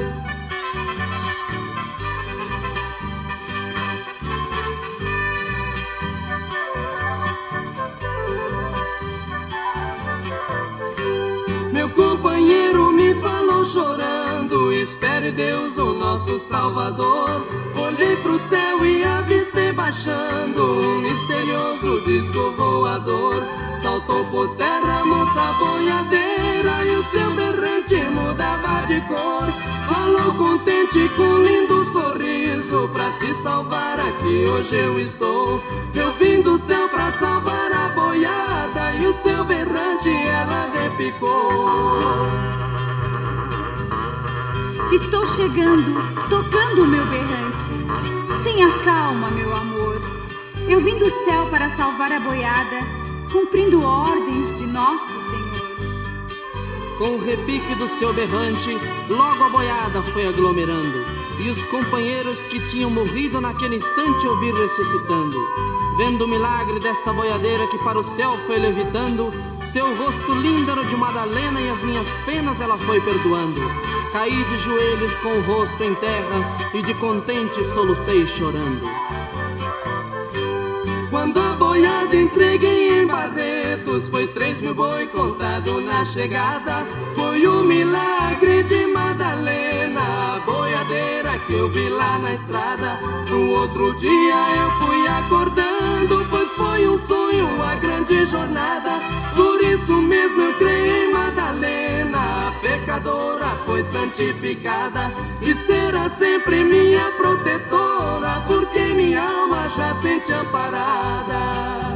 [14.82, 17.46] Espere Deus, o nosso Salvador.
[17.76, 23.44] Olhei pro céu e avistei baixando um misterioso disco voador.
[23.76, 29.52] Saltou por terra a moça boiadeira e o seu berrante mudava de cor.
[29.90, 35.62] Falou contente com lindo sorriso pra te salvar aqui hoje eu estou.
[35.94, 42.59] Eu vim do céu pra salvar a boiada e o seu berrante ela repicou.
[44.92, 48.44] Estou chegando, tocando o meu berrante.
[48.44, 50.02] Tenha calma, meu amor.
[50.68, 52.80] Eu vim do céu para salvar a boiada,
[53.32, 56.98] cumprindo ordens de nosso Senhor.
[56.98, 58.76] Com o repique do seu berrante,
[59.08, 61.06] logo a boiada foi aglomerando,
[61.40, 65.38] e os companheiros que tinham morrido naquele instante ouvir ressuscitando.
[65.98, 69.32] Vendo o milagre desta boiadeira que para o céu foi levitando,
[69.68, 73.62] seu rosto lindo era de Madalena e as minhas penas ela foi perdoando.
[74.12, 78.82] Caí de joelhos com o rosto em terra e de contente solucei chorando.
[81.10, 86.86] Quando a boiada entreguei em Barretos, foi três mil boi contado na chegada.
[87.16, 93.00] Foi o um milagre de Madalena, a boiadeira que eu vi lá na estrada.
[93.28, 99.02] No outro dia eu fui acordando, pois foi um sonho, a grande jornada.
[99.74, 105.12] Isso mesmo eu creio em Madalena, a pecadora foi santificada
[105.42, 111.89] e será sempre minha protetora, porque minha alma já sente amparada.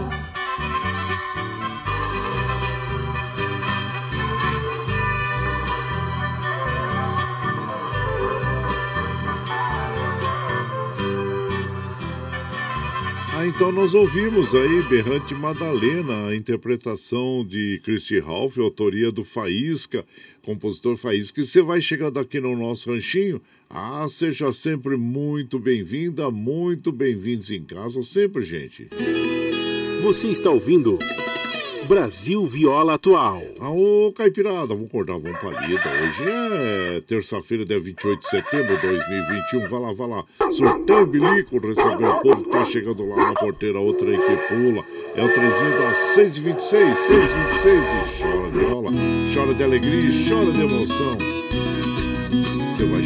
[13.44, 20.06] Ah, então nós ouvimos aí Berrante Madalena, a interpretação de Christy Ralph, autoria do Faísca,
[20.46, 21.42] compositor Faísca.
[21.42, 23.42] E você vai chegando aqui no nosso ranchinho.
[23.70, 28.88] Ah, seja sempre muito bem-vinda, muito bem-vindos em casa, sempre, gente.
[30.02, 30.98] Você está ouvindo
[31.88, 33.42] Brasil Viola Atual.
[33.60, 35.82] Ô, Caipirada, vamos acordar, vamos palida.
[36.02, 39.70] Hoje é terça-feira, dia 28 de setembro de 2021.
[39.70, 40.24] Vai lá, vai lá.
[40.52, 44.84] Sorteio bilico, recebeu o povo que tá chegando lá na porteira, outra aí que pula.
[45.16, 47.84] É o trenzinho das 6h26, 6h26.
[47.84, 48.92] E chora viola,
[49.34, 51.18] chora de alegria, chora de emoção.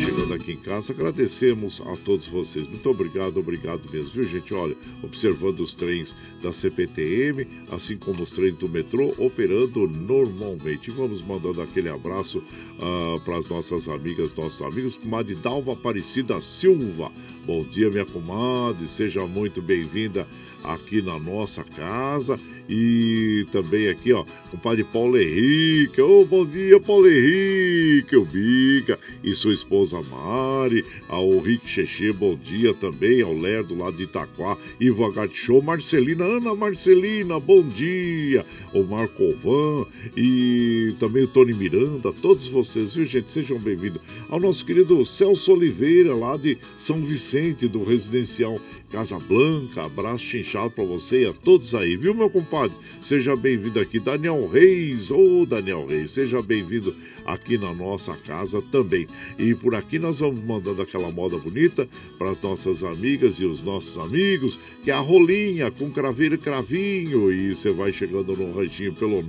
[0.04, 0.94] Chegando aqui em casa.
[0.94, 2.68] Agradecemos a todos vocês.
[2.68, 4.54] Muito obrigado, obrigado mesmo, viu, gente?
[4.54, 10.92] Olha, observando os trens da CPTM, assim como os trens do metrô, operando normalmente.
[10.92, 17.12] vamos mandando aquele abraço uh, para as nossas amigas, nossos amigos, comadre Dalva Aparecida Silva.
[17.46, 20.28] Bom dia, minha comadre, seja muito bem-vinda
[20.64, 22.40] aqui na nossa casa.
[22.70, 26.02] E também aqui, ó, o padre Paulo Henrique.
[26.02, 29.00] Ô, oh, bom dia, Paulo Henrique, o Bica.
[29.24, 30.84] E sua esposa Mari.
[31.08, 33.22] Ao Rick Cheche, bom dia também.
[33.22, 34.58] Ao Lerdo lá de Itaquá.
[34.80, 38.46] Ivo Show, Marcelina, Ana Marcelina, bom dia.
[38.74, 42.12] O Marco Ovan e também o Tony Miranda.
[42.22, 43.32] Todos vocês, viu, gente?
[43.32, 44.02] Sejam bem-vindos.
[44.30, 48.60] Ao nosso querido Celso Oliveira, lá de São Vicente, do Residencial
[48.90, 49.86] Casa Blanca.
[49.86, 52.57] Abraço chinchado para você e a todos aí, viu, meu compadre?
[53.02, 55.12] Seja bem-vindo aqui, Daniel Reis.
[55.12, 56.96] Ô, oh, Daniel Reis, seja bem-vindo
[57.26, 59.06] aqui na nossa casa também.
[59.38, 61.88] E por aqui nós vamos mandando aquela moda bonita
[62.18, 66.40] para as nossas amigas e os nossos amigos, que é a rolinha com craveiro e
[66.40, 67.32] cravinho.
[67.32, 69.22] E você vai chegando no ranchinho pelo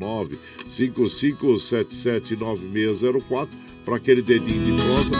[0.67, 3.49] 955779604
[3.85, 5.11] para aquele dedinho de prosa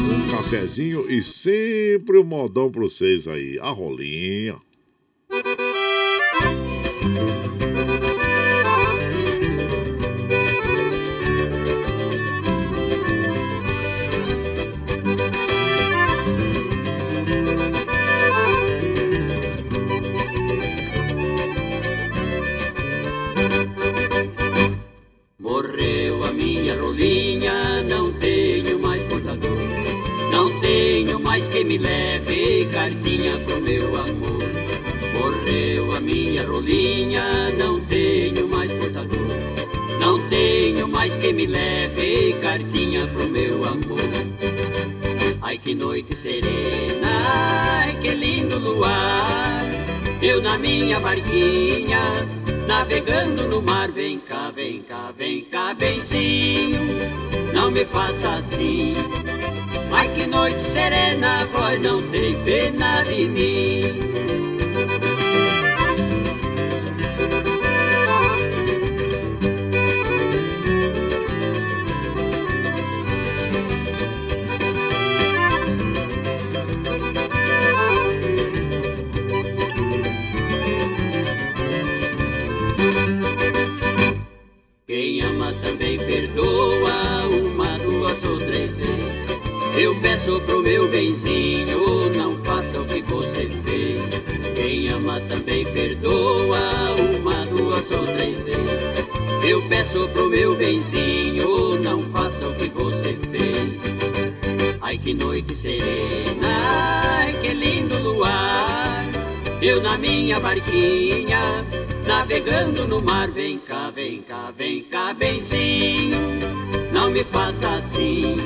[0.00, 4.56] um cafezinho e sempre um modão para vocês aí, a rolinha.
[31.70, 34.19] Me leve cartinha pro meu amor.
[36.12, 39.28] Minha rolinha, não tenho mais portador.
[40.00, 44.10] Não tenho mais quem me leve cartinha pro meu amor.
[45.40, 47.12] Ai que noite serena,
[47.84, 49.70] ai que lindo luar.
[50.20, 52.00] Eu na minha barquinha,
[52.66, 53.92] navegando no mar.
[53.92, 56.80] Vem cá, vem cá, vem cá, benzinho,
[57.54, 58.94] não me faça assim.
[59.92, 64.49] Ai que noite serena, vós não tem pena de mim.
[85.80, 89.30] Também perdoa uma, duas ou três vezes.
[89.74, 93.98] Eu peço pro meu benzinho, não faça o que você fez.
[94.54, 96.58] Quem ama também perdoa
[97.16, 99.08] uma, duas ou três vezes.
[99.42, 103.80] Eu peço pro meu benzinho, não faça o que você fez.
[104.82, 106.48] Ai que noite serena,
[107.22, 109.06] ai que lindo luar.
[109.62, 111.40] Eu na minha barquinha,
[112.10, 113.30] navegando no mar.
[113.30, 116.18] Vem cá, vem cá, vem cá, benzinho,
[116.92, 118.36] não me faça assim.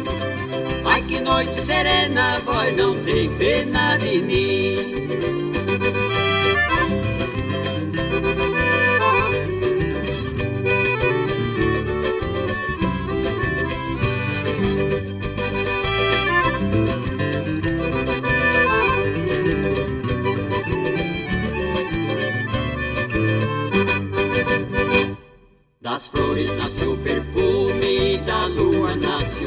[0.84, 5.53] Ai que noite serena, vós não tem pena de mim.
[29.34, 29.44] Nasce.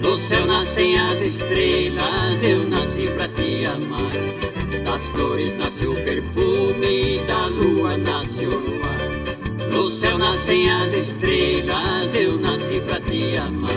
[0.00, 4.12] No céu nascem as estrelas, eu nasci pra te amar.
[4.84, 9.70] Das flores nasceu o perfume, da lua nasce o luar.
[9.70, 13.70] No céu nascem as estrelas, eu nasci pra te amar.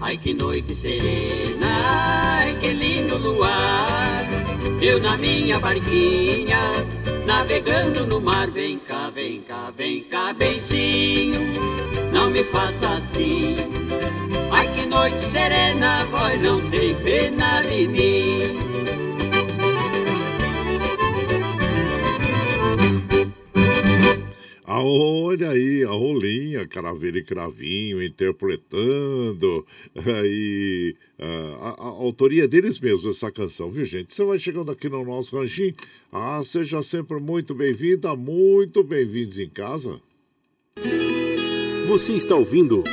[0.00, 4.26] Ai que noite serena, ai que lindo luar.
[4.80, 6.58] Eu na minha barquinha
[7.26, 8.50] navegando no mar.
[8.50, 11.40] Vem cá, vem cá, vem cá, benzinho,
[12.12, 13.54] não me faça assim.
[14.50, 18.68] Ai que noite serena, vós não tem pena de mim.
[24.78, 32.78] Ah, olha aí, a rolinha, craveira e cravinho, interpretando aí a, a, a, autoria deles
[32.78, 34.14] mesmos, essa canção, viu gente?
[34.14, 35.74] Você vai chegando aqui no nosso ranchinho,
[36.12, 40.00] ah, seja sempre muito bem-vinda, muito bem-vindos em casa.
[41.88, 42.84] Você está ouvindo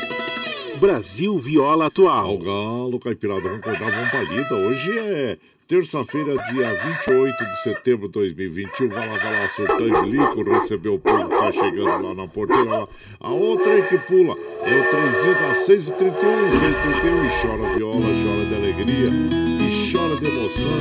[0.79, 2.29] Brasil Viola Atual.
[2.29, 4.55] Ao galo, caipirada, vamos acordar, vamos palida.
[4.55, 5.37] Hoje é
[5.67, 6.73] terça-feira, dia
[7.05, 8.87] 28 de setembro de 2021.
[8.87, 12.87] Vai lá, vai lá, surtando lico, recebeu o povo que tá chegando lá na porteira.
[13.19, 16.13] A outra aí que pula é o trenzinho das 6h31,
[16.53, 19.44] 6h31 e chora viola, chora de alegria
[19.91, 20.71] chora de emoção.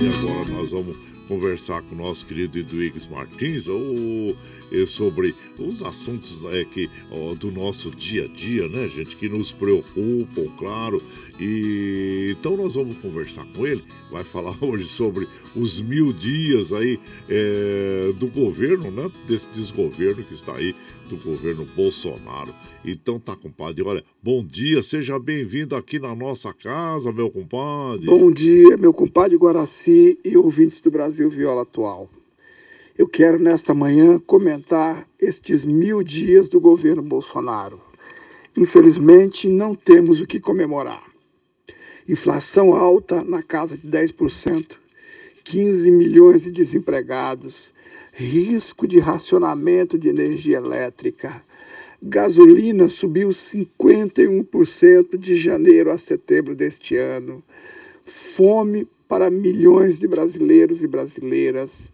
[0.00, 4.34] E agora nós vamos conversar com o nosso querido Edwiges Martins ou,
[4.86, 9.52] sobre os assuntos é, que, ó, do nosso dia a dia, né, gente, que nos
[9.52, 11.02] preocupam, claro.
[11.38, 13.84] E então nós vamos conversar com ele.
[14.10, 19.10] Vai falar hoje sobre os mil dias aí é, do governo, né?
[19.28, 20.74] Desse desgoverno que está aí
[21.08, 22.54] do governo Bolsonaro.
[22.84, 23.82] Então tá, compadre.
[23.82, 28.06] Olha, bom dia, seja bem-vindo aqui na nossa casa, meu compadre.
[28.06, 32.10] Bom dia, meu compadre Guaraci e ouvintes do Brasil Viola Atual.
[32.96, 37.80] Eu quero nesta manhã comentar estes mil dias do governo Bolsonaro.
[38.56, 41.04] Infelizmente, não temos o que comemorar.
[42.08, 44.72] Inflação alta na casa de 10%,
[45.44, 47.72] 15 milhões de desempregados,
[48.18, 51.40] risco de racionamento de energia elétrica.
[52.02, 57.40] Gasolina subiu 51% de janeiro a setembro deste ano.
[58.04, 61.92] Fome para milhões de brasileiros e brasileiras.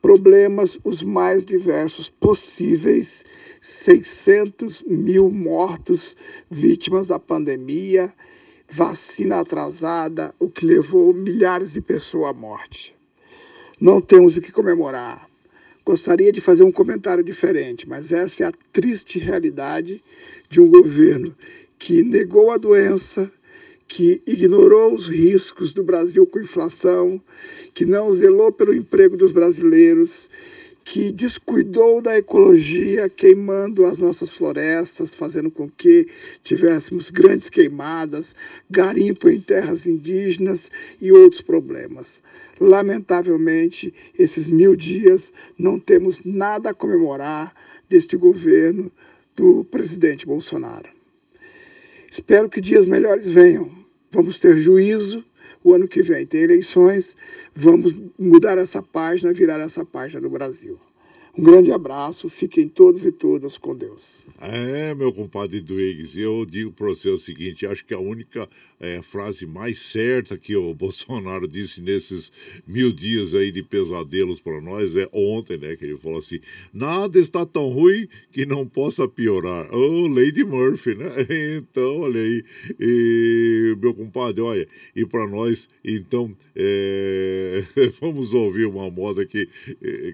[0.00, 3.24] Problemas os mais diversos possíveis.
[3.60, 6.16] 600 mil mortos
[6.48, 8.14] vítimas da pandemia.
[8.68, 12.94] Vacina atrasada, o que levou milhares de pessoas à morte.
[13.80, 15.25] Não temos o que comemorar
[15.86, 20.02] Gostaria de fazer um comentário diferente, mas essa é a triste realidade
[20.50, 21.32] de um governo
[21.78, 23.30] que negou a doença,
[23.86, 27.22] que ignorou os riscos do Brasil com inflação,
[27.72, 30.28] que não zelou pelo emprego dos brasileiros,
[30.84, 36.08] que descuidou da ecologia, queimando as nossas florestas, fazendo com que
[36.42, 38.34] tivéssemos grandes queimadas,
[38.68, 40.68] garimpo em terras indígenas
[41.00, 42.20] e outros problemas.
[42.58, 47.54] Lamentavelmente, esses mil dias não temos nada a comemorar
[47.88, 48.90] deste governo
[49.34, 50.88] do presidente Bolsonaro.
[52.10, 53.70] Espero que dias melhores venham.
[54.10, 55.24] Vamos ter juízo.
[55.62, 57.16] O ano que vem tem eleições.
[57.54, 60.78] Vamos mudar essa página, virar essa página no Brasil.
[61.38, 64.24] Um grande abraço, fiquem todos e todas com Deus.
[64.40, 68.48] É, meu compadre Duígues, eu digo para você o seguinte: acho que a única
[68.80, 72.32] é, frase mais certa que o Bolsonaro disse nesses
[72.66, 75.76] mil dias aí de pesadelos para nós é ontem, né?
[75.76, 76.40] Que ele falou assim:
[76.72, 79.68] nada está tão ruim que não possa piorar.
[79.74, 81.10] Oh, Lady Murphy, né?
[81.56, 82.44] Então, olha aí,
[82.80, 87.62] e, meu compadre, olha, e para nós, então, é,
[88.00, 89.48] vamos ouvir uma moda que,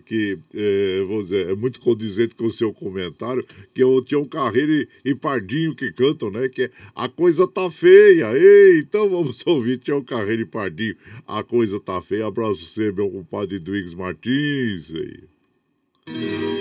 [0.05, 4.73] que é, vamos dizer, é muito condizente com o seu comentário, que o Tião Carreiro
[4.73, 6.49] e, e Pardinho que cantam, né?
[6.49, 8.33] Que é, a coisa tá feia.
[8.37, 10.97] Ei, então vamos ouvir Tião Carreiro e Pardinho.
[11.27, 12.27] A coisa tá feia.
[12.27, 14.95] Abraço pra você, meu compadre Dwigs Martins.
[14.95, 16.52] Aí.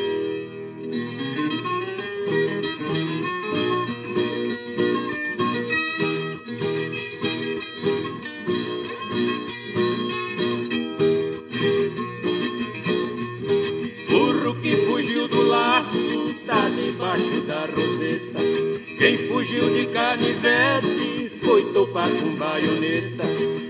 [20.11, 23.23] Canivete foi topar com baioneta.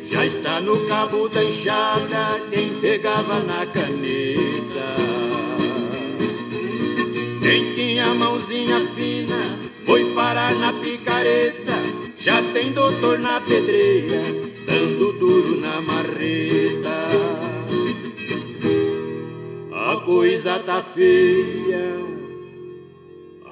[0.09, 4.87] Já está no cabo da enxada quem pegava na caneta.
[7.43, 11.77] Quem tinha mãozinha fina foi parar na picareta.
[12.17, 14.23] Já tem doutor na pedreira,
[14.65, 16.91] dando duro na marreta.
[19.73, 22.01] A coisa tá feia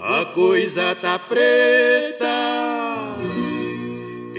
[0.02, 2.79] a coisa tá preta.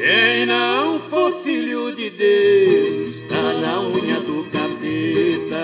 [0.01, 5.61] Quem não for filho de Deus, tá na unha do capeta.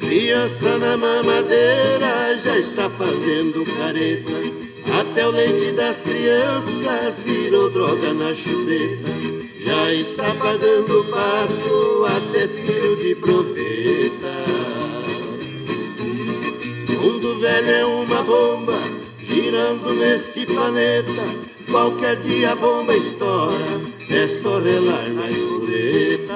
[0.00, 4.32] Criança na mamadeira já está fazendo careta
[4.98, 9.15] até o leite das crianças virou droga na chupeta.
[9.66, 14.32] Já está pagando pato até filho de proveta.
[16.88, 18.78] Mundo velho é uma bomba
[19.20, 21.22] girando neste planeta.
[21.70, 26.34] Qualquer dia a bomba estoura, é só relar na espoleta.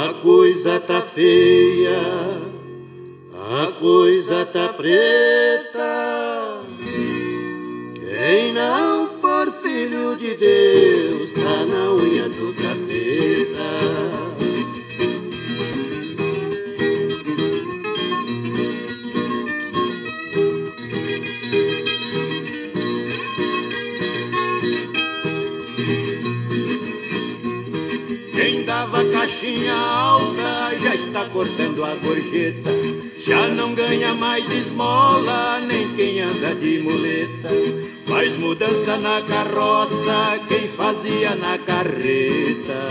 [0.00, 2.38] A coisa tá feia
[3.50, 6.60] a coisa tá preta.
[7.94, 8.97] Quem não
[9.78, 12.37] Filho de Deus, tá na unha dele.
[29.28, 32.70] Caixinha alta já está cortando a gorjeta.
[33.26, 37.50] Já não ganha mais esmola, nem quem anda de muleta.
[38.06, 42.88] Faz mudança na carroça, quem fazia na carreta.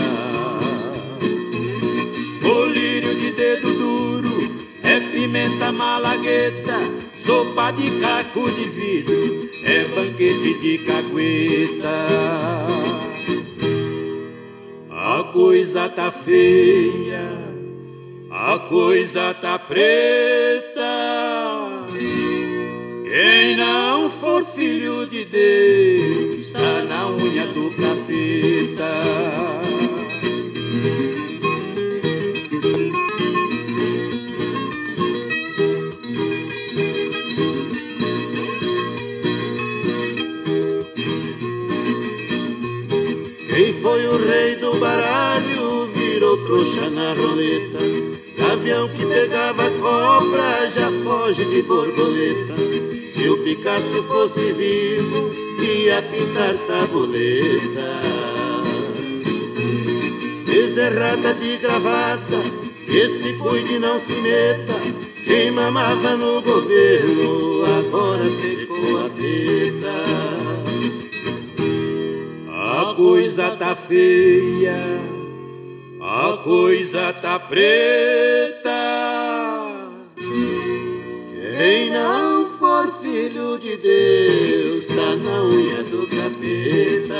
[2.40, 6.78] Colírio de dedo duro, é pimenta malagueta,
[7.16, 11.88] sopa de caco de vidro, é banquete de cagueta.
[15.28, 17.20] A coisa tá feia,
[18.30, 20.82] a coisa tá preta.
[23.04, 29.57] Quem não for filho de Deus, tá na unha do capeta.
[46.68, 47.78] Trouxa na roleta.
[48.36, 52.54] Gavião que pegava cobra já foge de borboleta.
[53.12, 57.88] Se o Picasso fosse vivo, ia pintar tabuleta.
[60.46, 62.42] Deserrada de gravata,
[62.86, 64.74] que se cuide não se meta.
[65.24, 70.28] Quem mamava no governo, agora secou a teta.
[72.50, 74.74] A coisa tá feia,
[76.08, 78.70] a coisa tá preta.
[80.16, 87.14] Quem não for filho de Deus, tá na unha do capeta.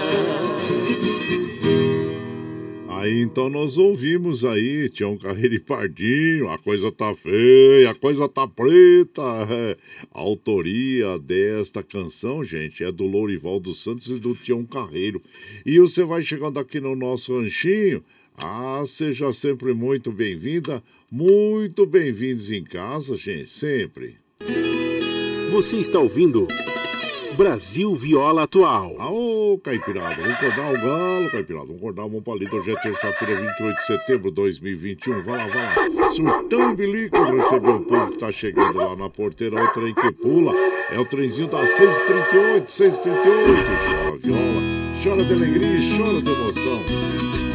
[2.88, 8.26] Aí então nós ouvimos aí, Tião Carreiro e Pardinho, a coisa tá feia, a coisa
[8.26, 9.22] tá preta.
[9.50, 9.76] É.
[10.14, 15.20] A autoria desta canção, gente, é do Lourival dos Santos e do Tião Carreiro.
[15.66, 18.02] E você vai chegando aqui no nosso ranchinho.
[18.40, 20.80] Ah, seja sempre muito bem-vinda,
[21.10, 24.16] muito bem-vindos em casa, gente, sempre.
[25.50, 26.46] Você está ouvindo
[27.36, 28.94] Brasil Viola Atual.
[29.00, 32.56] Aô, Caipirada, vamos acordar o galo, Caipirada, vamos acordar o palito.
[32.56, 35.24] Hoje é terça-feira, 28 de setembro de 2021.
[35.24, 36.10] Vai lá, vai lá.
[36.10, 40.12] Surtão e bilico, recebeu o povo que tá chegando lá na porteira, o trem que
[40.12, 40.52] pula.
[40.92, 43.08] É o trenzinho das 6h38, 6h38.
[44.04, 44.62] Chora viola,
[45.02, 47.47] chora de alegria, chora de emoção.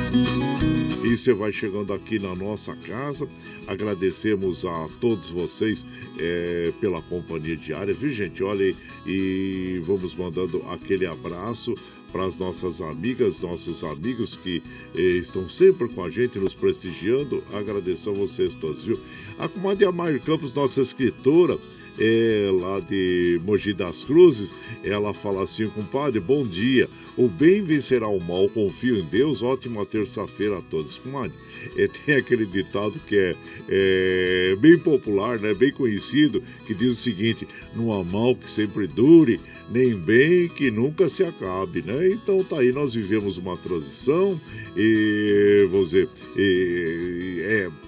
[1.03, 3.27] E você vai chegando aqui na nossa casa.
[3.67, 5.85] Agradecemos a todos vocês
[6.17, 8.41] é, pela companhia diária, viu, gente?
[8.41, 8.75] Olha aí,
[9.05, 11.75] e vamos mandando aquele abraço
[12.13, 14.61] para as nossas amigas, nossos amigos que
[14.95, 17.43] eh, estão sempre com a gente, nos prestigiando.
[17.51, 18.99] Agradeço a vocês todos, viu?
[19.39, 21.57] A comadre Amair Campos, nossa escritora,
[21.99, 26.89] é, lá de Mogi das Cruzes, ela fala assim, compadre, bom dia.
[27.15, 29.43] O bem vencerá o mal, confio em Deus.
[29.43, 31.37] Ótima terça-feira a todos, comadre.
[31.77, 33.35] É, tem aquele ditado que é,
[33.69, 38.87] é, bem popular, né, bem conhecido, que diz o seguinte: não há mal que sempre
[38.87, 39.39] dure,
[39.69, 42.09] nem bem que nunca se acabe, né?
[42.09, 44.39] Então tá aí, nós vivemos uma transição
[44.75, 47.41] e, vou dizer, e,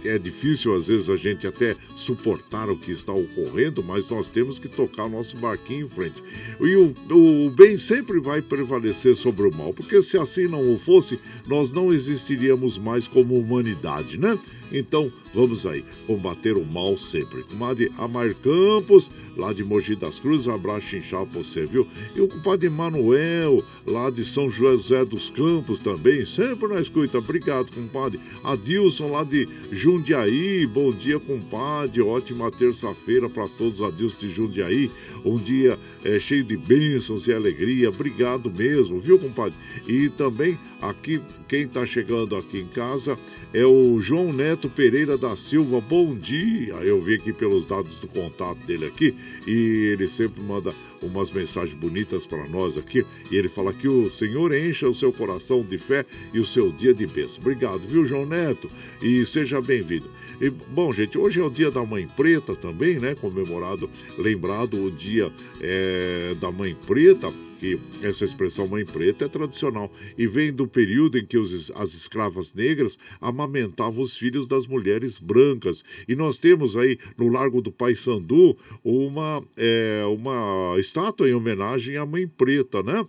[0.04, 4.30] é, é difícil às vezes a gente até suportar o que está ocorrendo, mas nós
[4.30, 6.22] temos que tocar o nosso barquinho em frente.
[6.60, 10.78] E o, o bem sempre vai prevalecer sobre o mal, porque se assim não o
[10.78, 14.38] fosse, nós não existiríamos mais como humanidade, né?
[14.72, 17.44] Então, vamos aí, combater o mal sempre.
[17.44, 21.88] Comadre Amar Campos, lá de Mogi das Cruzes, abraço inchado pra você, viu?
[22.16, 27.18] E o compadre Manuel, lá de São José dos Campos também, sempre na escuta.
[27.18, 28.20] Obrigado, compadre.
[28.44, 32.02] Adilson, lá de Jundiaí, bom dia, compadre.
[32.02, 34.92] Ótima terça-feira para todos, Adilson de Jundiaí.
[35.24, 37.90] Um dia é, cheio de bênçãos e alegria.
[37.90, 39.54] Obrigado mesmo, viu, compadre?
[39.88, 40.58] E também
[40.90, 43.18] aqui, quem tá chegando aqui em casa
[43.54, 45.80] é o João Neto Pereira da Silva.
[45.80, 46.74] Bom dia!
[46.76, 49.16] Eu vi aqui pelos dados do contato dele aqui
[49.48, 53.06] e ele sempre manda umas mensagens bonitas para nós aqui.
[53.32, 56.72] E ele fala que o Senhor encha o seu coração de fé e o seu
[56.72, 57.40] dia de bênção.
[57.42, 58.70] Obrigado, viu, João Neto?
[59.02, 60.10] E seja bem-vindo.
[60.42, 63.16] E, bom, gente, hoje é o dia da Mãe Preta também, né?
[63.16, 65.32] Comemorado, lembrado o dia
[65.62, 71.18] é, da Mãe Preta que essa expressão mãe preta é tradicional e vem do período
[71.18, 75.84] em que os, as escravas negras amamentavam os filhos das mulheres brancas.
[76.08, 82.06] E nós temos aí no Largo do Paissandu uma, é, uma estátua em homenagem à
[82.06, 83.06] mãe preta, né?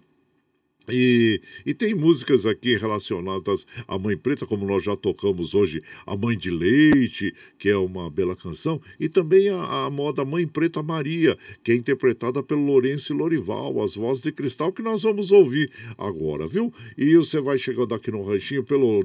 [0.89, 6.17] E, e, tem músicas aqui relacionadas à Mãe Preta, como nós já tocamos hoje, A
[6.17, 10.83] Mãe de Leite, que é uma bela canção, e também a, a moda Mãe Preta
[10.83, 15.71] Maria, que é interpretada pelo Lourenço Lorival, as vozes de cristal, que nós vamos ouvir
[15.99, 16.73] agora, viu?
[16.97, 19.01] E você vai chegando aqui no ranchinho pelo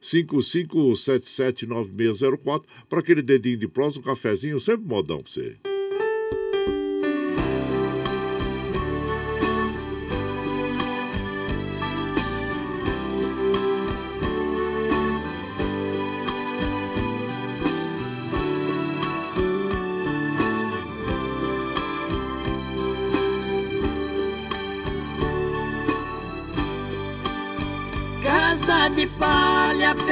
[0.00, 5.71] 955779604 para aquele dedinho de prosa, um cafezinho, sempre modão pra você.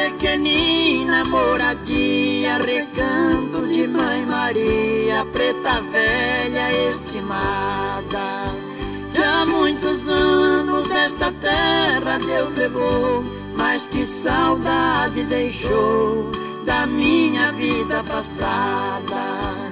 [0.01, 8.55] Pequenina, moradia, recanto de Mãe Maria, preta velha estimada.
[9.13, 13.25] Já muitos anos desta terra Deus levou,
[13.57, 16.31] mas que saudade deixou
[16.65, 19.70] da minha vida passada.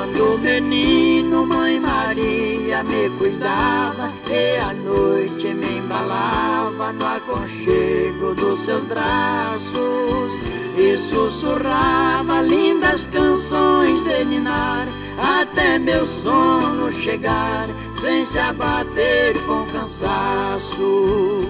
[0.00, 8.82] Quando menino, mãe Maria me cuidava e à noite me embalava no aconchego dos seus
[8.84, 10.32] braços
[10.74, 21.42] e sussurrava lindas canções de ninar até meu sono chegar sem se abater com cansaço.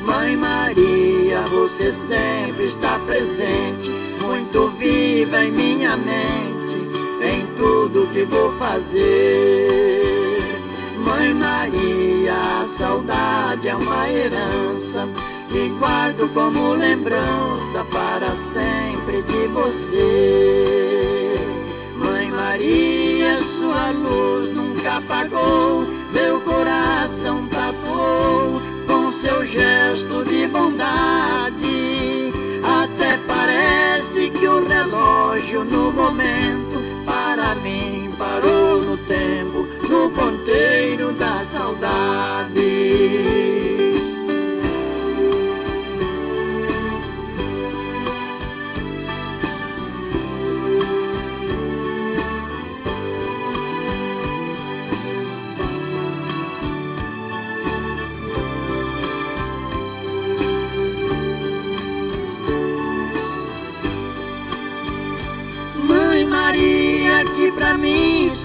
[0.00, 3.90] Mãe Maria, você sempre está presente,
[4.22, 6.49] muito viva em minha mente
[8.12, 10.00] que vou fazer.
[10.98, 15.08] Mãe Maria, a saudade é uma herança
[15.48, 21.34] que guardo como lembrança para sempre de você.
[21.96, 32.32] Mãe Maria, sua luz nunca apagou, meu coração tatuou com seu gesto de bondade.
[32.62, 41.42] Até parece que o relógio no momento para mim parou no tempo, no ponteiro da
[41.42, 42.59] saudade.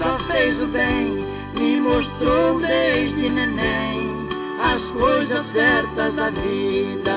[0.06, 1.26] Só fez o bem,
[1.58, 4.28] me mostrou desde neném
[4.62, 7.16] as coisas certas da vida.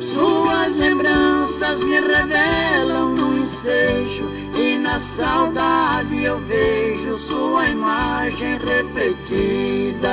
[0.00, 10.08] Suas lembranças me revelam no ensejo e na saudade eu vejo sua imagem refletida.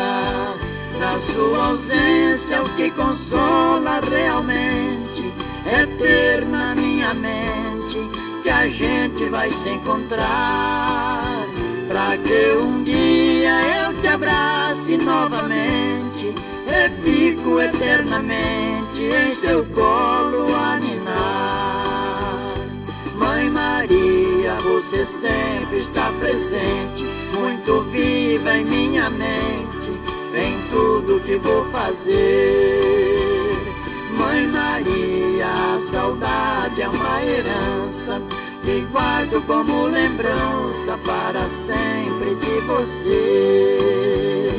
[0.99, 5.33] Na sua ausência, o que consola realmente
[5.65, 7.97] é ter na minha mente
[8.43, 10.94] que a gente vai se encontrar.
[11.87, 16.33] Pra que um dia eu te abrace novamente
[16.67, 20.75] e fico eternamente em seu colo a.
[23.15, 27.03] Mãe Maria, você sempre está presente,
[27.37, 29.91] muito viva em minha mente,
[30.33, 32.75] em tudo que vou fazer.
[34.17, 38.21] Mãe Maria, a saudade é uma herança
[38.65, 44.49] que guardo como lembrança para sempre de você.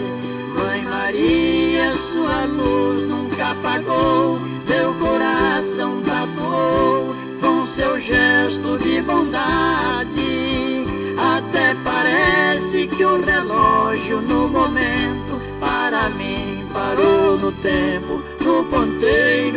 [0.56, 4.38] Mãe Maria, sua luz nunca apagou,
[4.68, 10.86] meu coração tatuou com seu gesto de bondade.
[11.18, 19.55] Até parece que o relógio no momento para mim parou no tempo, no ponteiro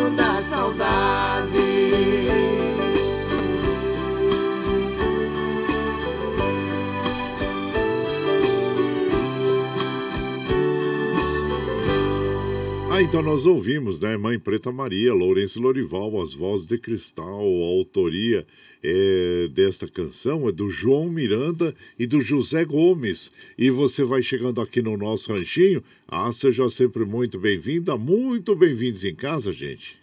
[12.99, 14.17] Ah, então nós ouvimos, né?
[14.17, 18.45] Mãe Preta Maria, Lourenço Lorival, As Vozes de Cristal, a autoria
[18.83, 23.31] é, desta canção é do João Miranda e do José Gomes.
[23.57, 25.81] E você vai chegando aqui no nosso ranchinho.
[26.09, 29.97] Ah, seja sempre muito bem-vinda, muito bem-vindos em casa, gente.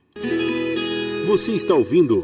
[1.27, 2.23] Você está ouvindo.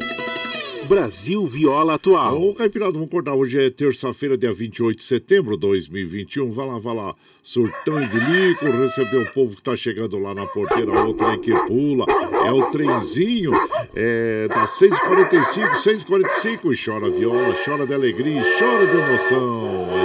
[0.93, 2.39] Brasil Viola Atual.
[2.39, 3.35] Ô, Caipirado, vamos acordar.
[3.35, 6.53] Hoje é terça-feira, dia 28 de setembro de 2021.
[6.53, 7.15] Vai lá, vai lá.
[7.43, 10.93] Surtão e bilico, receber o povo que tá chegando lá na porteira.
[11.09, 12.05] O trem que pula.
[12.47, 13.53] É o trenzinho.
[13.95, 16.75] É das 6h45, 6h45.
[16.75, 20.02] E chora viola, chora de alegria, chora de emoção.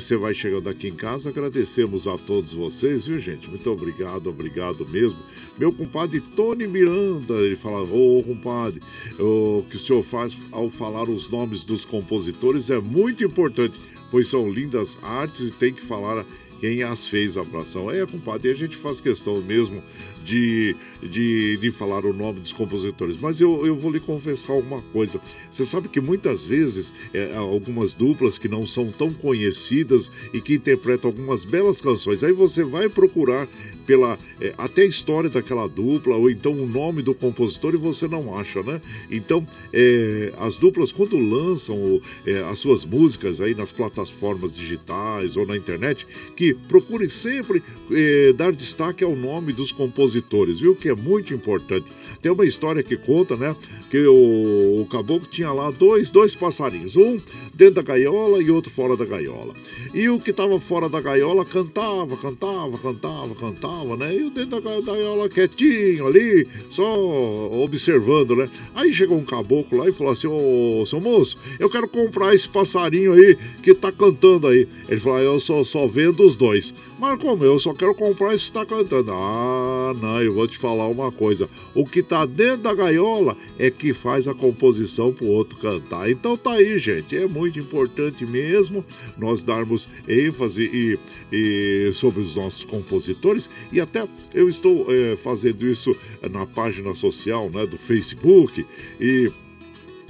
[0.00, 3.48] Você vai chegando aqui em casa, agradecemos a todos vocês, viu, gente?
[3.48, 5.18] Muito obrigado, obrigado mesmo.
[5.58, 8.80] Meu compadre Tony Miranda, ele fala: Ô, oh, compadre,
[9.18, 13.78] o que o senhor faz ao falar os nomes dos compositores é muito importante,
[14.10, 16.24] pois são lindas artes e tem que falar
[16.60, 17.90] quem as fez, abração.
[17.90, 19.82] É, compadre, a gente faz questão mesmo
[20.28, 23.16] de, de, de falar o nome dos compositores.
[23.16, 25.18] Mas eu, eu vou lhe confessar uma coisa.
[25.50, 30.54] Você sabe que muitas vezes é, algumas duplas que não são tão conhecidas e que
[30.54, 33.48] interpretam algumas belas canções, aí você vai procurar
[33.88, 38.06] pela é, até a história daquela dupla ou então o nome do compositor e você
[38.06, 38.82] não acha, né?
[39.10, 45.46] Então é, as duplas quando lançam é, as suas músicas aí nas plataformas digitais ou
[45.46, 46.06] na internet,
[46.36, 50.76] que procure sempre é, dar destaque ao nome dos compositores, viu?
[50.76, 51.90] Que é muito importante.
[52.20, 53.56] Tem uma história que conta, né?
[53.90, 57.18] Que o, o caboclo tinha lá dois, dois passarinhos, um
[57.54, 59.54] dentro da gaiola e outro fora da gaiola.
[59.94, 64.16] E o que estava fora da gaiola cantava, cantava, cantava, cantava, né?
[64.16, 68.48] E o dentro da gaiola quietinho ali, só observando, né?
[68.74, 72.48] Aí chegou um caboclo lá e falou assim: Ô, seu moço, eu quero comprar esse
[72.48, 74.66] passarinho aí que tá cantando aí.
[74.88, 76.74] Ele falou: ah, Eu só, só vendo os dois.
[76.98, 79.12] Mas como eu só quero comprar esse que tá cantando?
[79.12, 81.48] Ah, não, eu vou te falar uma coisa.
[81.72, 86.10] O que tá dentro da gaiola é que faz a composição pro outro cantar.
[86.10, 87.16] Então tá aí, gente.
[87.16, 88.84] É muito importante mesmo
[89.16, 90.98] nós darmos ênfase e,
[91.32, 93.48] e sobre os nossos compositores.
[93.70, 95.94] E até eu estou é, fazendo isso
[96.28, 98.66] na página social né, do Facebook.
[99.00, 99.30] E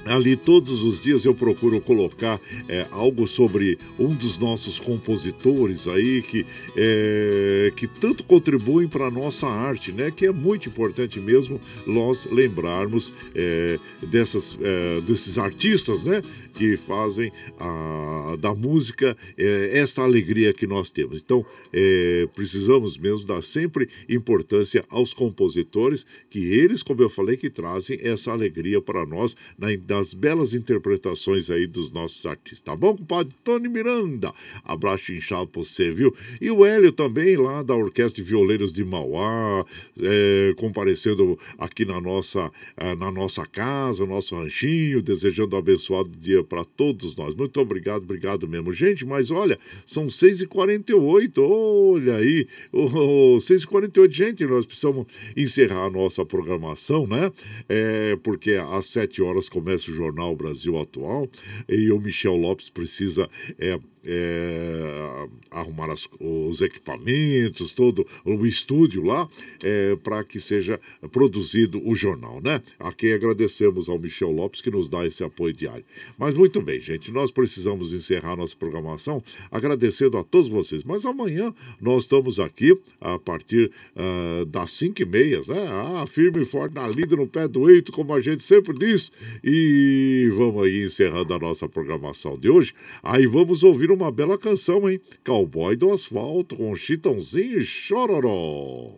[0.04, 6.22] Ali todos os dias eu procuro colocar é, algo sobre um dos nossos compositores aí
[6.22, 6.46] que,
[6.76, 10.10] é, que tanto contribuem para a nossa arte, né?
[10.10, 16.22] Que é muito importante mesmo nós lembrarmos é, dessas, é, desses artistas, né?
[16.54, 21.20] Que fazem a, da música é, esta alegria que nós temos.
[21.20, 27.50] Então, é, precisamos mesmo dar sempre importância aos compositores, que eles, como eu falei, que
[27.50, 32.60] trazem essa alegria para nós na, nas belas interpretações aí dos nossos artistas.
[32.60, 33.34] Tá bom, compadre?
[33.44, 34.32] Tony Miranda,
[34.64, 36.14] abraço inchado para você, viu?
[36.40, 39.64] E o Hélio também, lá da Orquestra de Violeiros de Mauá,
[40.00, 46.37] é, comparecendo aqui na nossa, é, na nossa casa, nosso ranchinho, desejando um abençoado dia
[46.44, 47.34] para todos nós.
[47.34, 48.72] Muito obrigado, obrigado mesmo.
[48.72, 55.06] Gente, mas olha, são 6h48, olha aí, oh, 6h48, gente, nós precisamos
[55.36, 57.30] encerrar a nossa programação, né?
[57.68, 61.28] É, porque às 7 horas começa o Jornal Brasil Atual
[61.68, 63.28] e o Michel Lopes precisa
[63.58, 63.78] é,
[64.08, 69.28] é, arrumar as, os equipamentos, todo o estúdio lá,
[69.62, 70.80] é, para que seja
[71.12, 72.62] produzido o jornal, né?
[72.78, 75.84] Aqui agradecemos ao Michel Lopes que nos dá esse apoio diário.
[76.16, 80.84] Mas muito bem, gente, nós precisamos encerrar nossa programação agradecendo a todos vocês.
[80.84, 85.66] Mas amanhã nós estamos aqui a partir uh, das 5 e meia, né?
[85.68, 89.12] Ah, firme e forte na lida, no pé do eito, como a gente sempre diz.
[89.44, 92.72] E vamos aí encerrando a nossa programação de hoje.
[93.02, 95.00] Aí vamos ouvir uma bela canção, hein?
[95.24, 98.94] Cowboy do Asfalto com Chitãozinho e Chororó.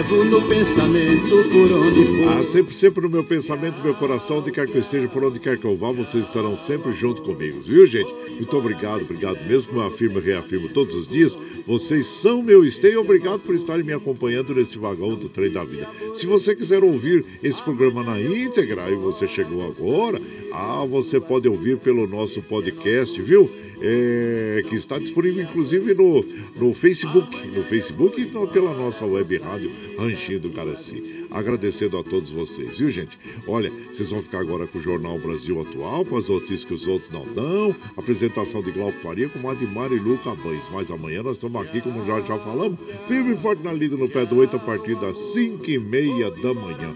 [0.00, 2.28] Levo no pensamento por onde for.
[2.32, 5.38] Ah, sempre, sempre no meu pensamento, meu coração, onde quer que eu esteja, por onde
[5.38, 8.10] quer que eu vá, vocês estarão sempre junto comigo, viu, gente?
[8.30, 13.00] Muito obrigado, obrigado mesmo, eu afirmo e reafirmo todos os dias, vocês são meu esteio,
[13.00, 15.86] obrigado por estarem me acompanhando neste vagão do trem da vida.
[16.14, 20.20] Se você quiser ouvir esse programa na íntegra e você chegou agora,
[20.52, 23.50] ah, você pode ouvir pelo nosso podcast, viu?
[23.80, 26.24] é, que está disponível inclusive no,
[26.56, 29.70] no Facebook, no Facebook e então, pela nossa web rádio
[30.00, 31.26] Ranchinho do Caraci.
[31.30, 33.18] Agradecendo a todos vocês, viu gente?
[33.46, 36.88] Olha, vocês vão ficar agora com o Jornal Brasil Atual, com as notícias que os
[36.88, 40.64] outros não dão, apresentação de Glauco Faria com Admar e Luca Bães.
[40.72, 44.08] Mas amanhã nós estamos aqui, como já já falamos, firme e forte na lida no
[44.08, 46.94] pé do 8 a partir das 5 e meia da manhã.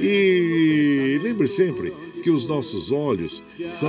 [0.00, 1.92] E lembre sempre
[2.26, 3.40] que os nossos olhos
[3.70, 3.88] são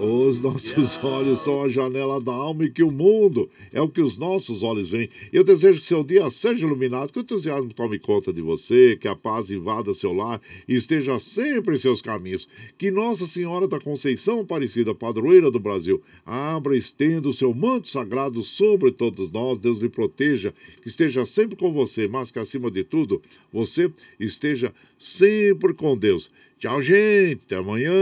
[0.00, 4.00] os nossos olhos são a janela da alma e que o mundo é o que
[4.00, 5.10] os nossos olhos veem.
[5.32, 9.08] Eu desejo que seu dia seja iluminado, que o entusiasmo tome conta de você, que
[9.08, 12.48] a paz invada seu lar e esteja sempre em seus caminhos.
[12.78, 17.88] Que Nossa Senhora da Conceição Aparecida, padroeira do Brasil, abra e estenda o seu manto
[17.88, 19.58] sagrado sobre todos nós.
[19.58, 23.20] Deus lhe proteja, que esteja sempre com você, mas que acima de tudo,
[23.52, 26.30] você esteja sempre com Deus.
[26.58, 27.42] Tchau, gente.
[27.46, 27.92] Até amanhã.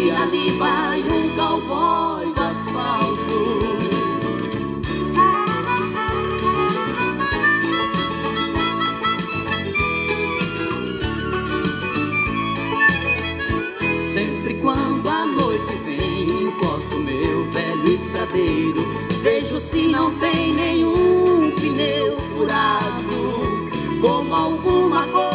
[0.00, 3.68] E ali vai um cowboy do asfalto.
[14.14, 18.86] Sempre quando a noite vem, encosto meu velho estradeiro.
[19.20, 23.68] Vejo se não tem nenhum pneu furado,
[24.00, 25.27] como alguma coisa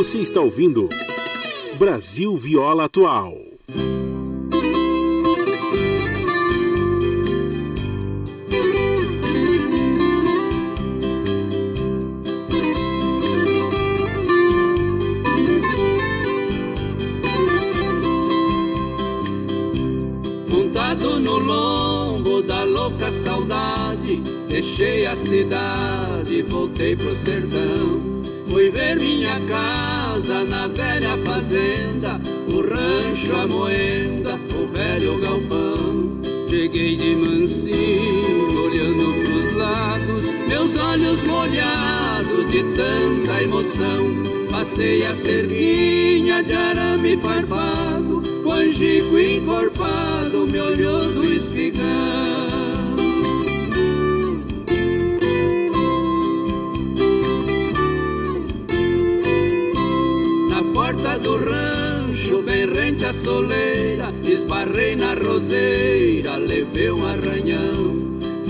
[0.00, 0.88] Você está ouvindo
[1.78, 3.36] Brasil Viola Atual.
[20.48, 24.16] Montado no lombo da louca saudade,
[24.48, 28.09] deixei a cidade, voltei pro sertão.
[28.50, 36.20] Fui ver minha casa na velha fazenda, o rancho, a moenda, o velho galpão.
[36.48, 44.30] Cheguei de mansinho, olhando pros lados, meus olhos molhados de tanta emoção.
[44.50, 52.49] Passei a cerquinha de arame farpado, com angico encorpado me olhou do espigão.
[62.30, 67.96] Baixo berrante a soleira, esbarrei na roseira, levei um arranhão.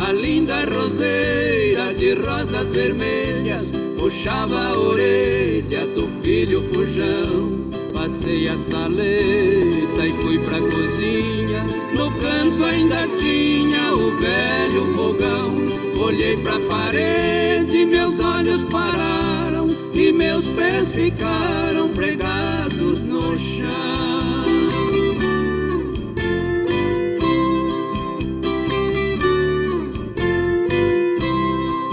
[0.07, 7.71] A linda roseira de rosas vermelhas puxava a orelha do filho fujão.
[7.95, 11.65] Passei a saleta e fui pra cozinha.
[11.95, 16.05] No canto ainda tinha o velho fogão.
[16.05, 19.80] Olhei pra parede, meus olhos pararam
[20.11, 23.71] e meus pés ficaram pregados no chão.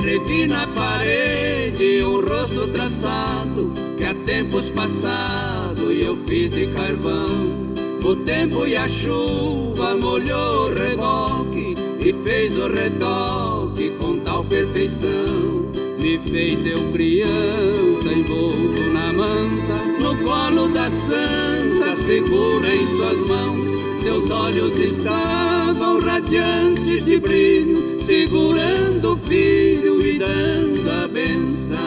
[0.03, 7.67] Revi na parede um rosto traçado que há tempos passado eu fiz de carvão.
[8.03, 15.66] O tempo e a chuva molhou o reboque e fez o retoque com tal perfeição
[15.99, 23.67] me fez eu criança envolto na manta, no colo da santa, segura em suas mãos.
[24.03, 31.77] Seus olhos estavam radiantes de brilho, segurando o filho e dando a benção.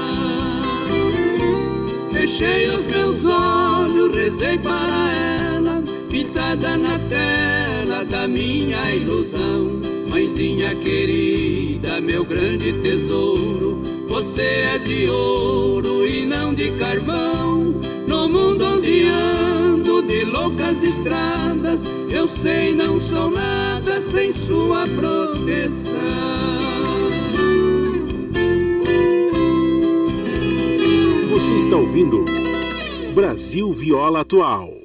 [2.12, 5.12] Fechei os meus olhos, rezei para
[5.54, 9.80] ela, pintada na tela da minha ilusão.
[10.08, 13.80] Mãezinha querida, meu grande tesouro,
[14.20, 14.42] você
[14.74, 17.74] é de ouro e não de carvão.
[18.06, 25.98] No mundo onde ando de loucas estradas, eu sei não sou nada sem sua proteção.
[31.30, 32.22] Você está ouvindo
[33.14, 34.79] Brasil Viola Atual.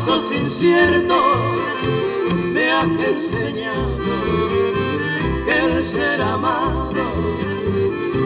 [0.00, 1.16] Pasos inciertos
[2.32, 3.98] me han enseñado
[5.44, 7.02] que el ser amado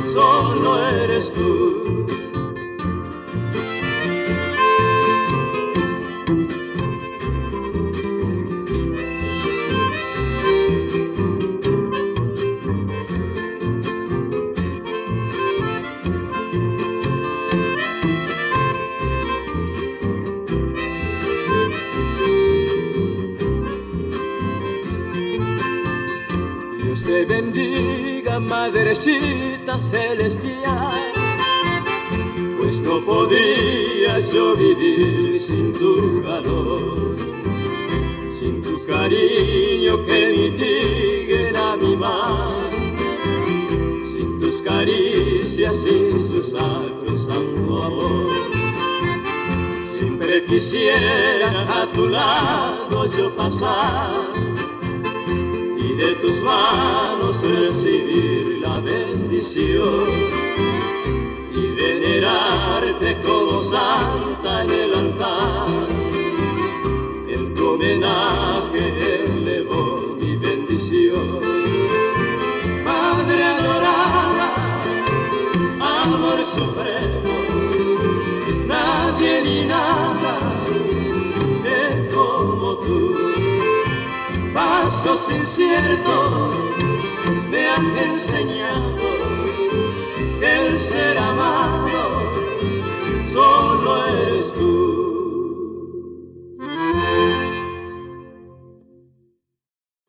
[0.07, 1.84] solo eres tú.
[27.25, 31.13] Bendiga, madrecita celestial,
[32.59, 37.17] pues no podría yo vivir sin tu calor,
[38.39, 42.71] sin tu cariño que mitiguera mi mar,
[44.07, 48.29] sin tus caricias, sin su sacro santo amor.
[49.93, 54.24] Siempre quisiera a tu lado yo pasar y
[56.25, 60.09] tus manos recibir la bendición
[61.53, 65.89] y venerarte como santa en el altar.
[67.29, 71.41] En tu homenaje elevo mi bendición.
[72.85, 74.49] Madre adorada,
[76.05, 77.35] amor supremo,
[78.67, 80.14] nadie ni nada
[85.05, 86.55] pasos inciertos
[87.51, 88.97] me han enseñado
[90.41, 92.33] que el ser amado
[93.27, 95.05] solo eres tú.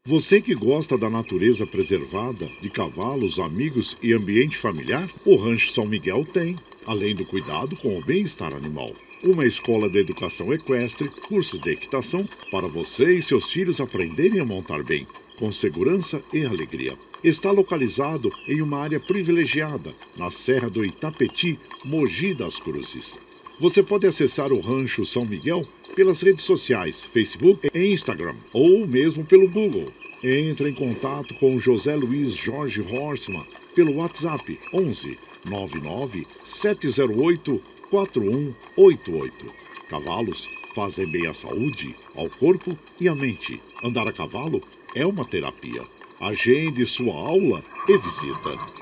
[0.08, 5.86] Você que gosta da natureza preservada, de cavalos, amigos e ambiente familiar, o Rancho São
[5.86, 6.56] Miguel tem,
[6.86, 8.92] além do cuidado com o bem-estar animal.
[9.26, 14.46] Uma escola de educação equestre, cursos de equitação, para você e seus filhos aprenderem a
[14.46, 15.08] montar bem,
[15.40, 16.96] com segurança e alegria.
[17.24, 23.18] Está localizado em uma área privilegiada, na Serra do Itapetí, Mogi das Cruzes.
[23.60, 29.26] Você pode acessar o Rancho São Miguel pelas redes sociais, Facebook e Instagram, ou mesmo
[29.26, 29.92] pelo Google.
[30.24, 35.18] Entre em contato com José Luiz Jorge Horstmann pelo WhatsApp 11
[35.50, 39.46] 99 708 4188.
[39.90, 43.62] Cavalos fazem bem à saúde, ao corpo e à mente.
[43.84, 44.62] Andar a cavalo
[44.94, 45.82] é uma terapia.
[46.20, 48.75] Agende sua aula e visita.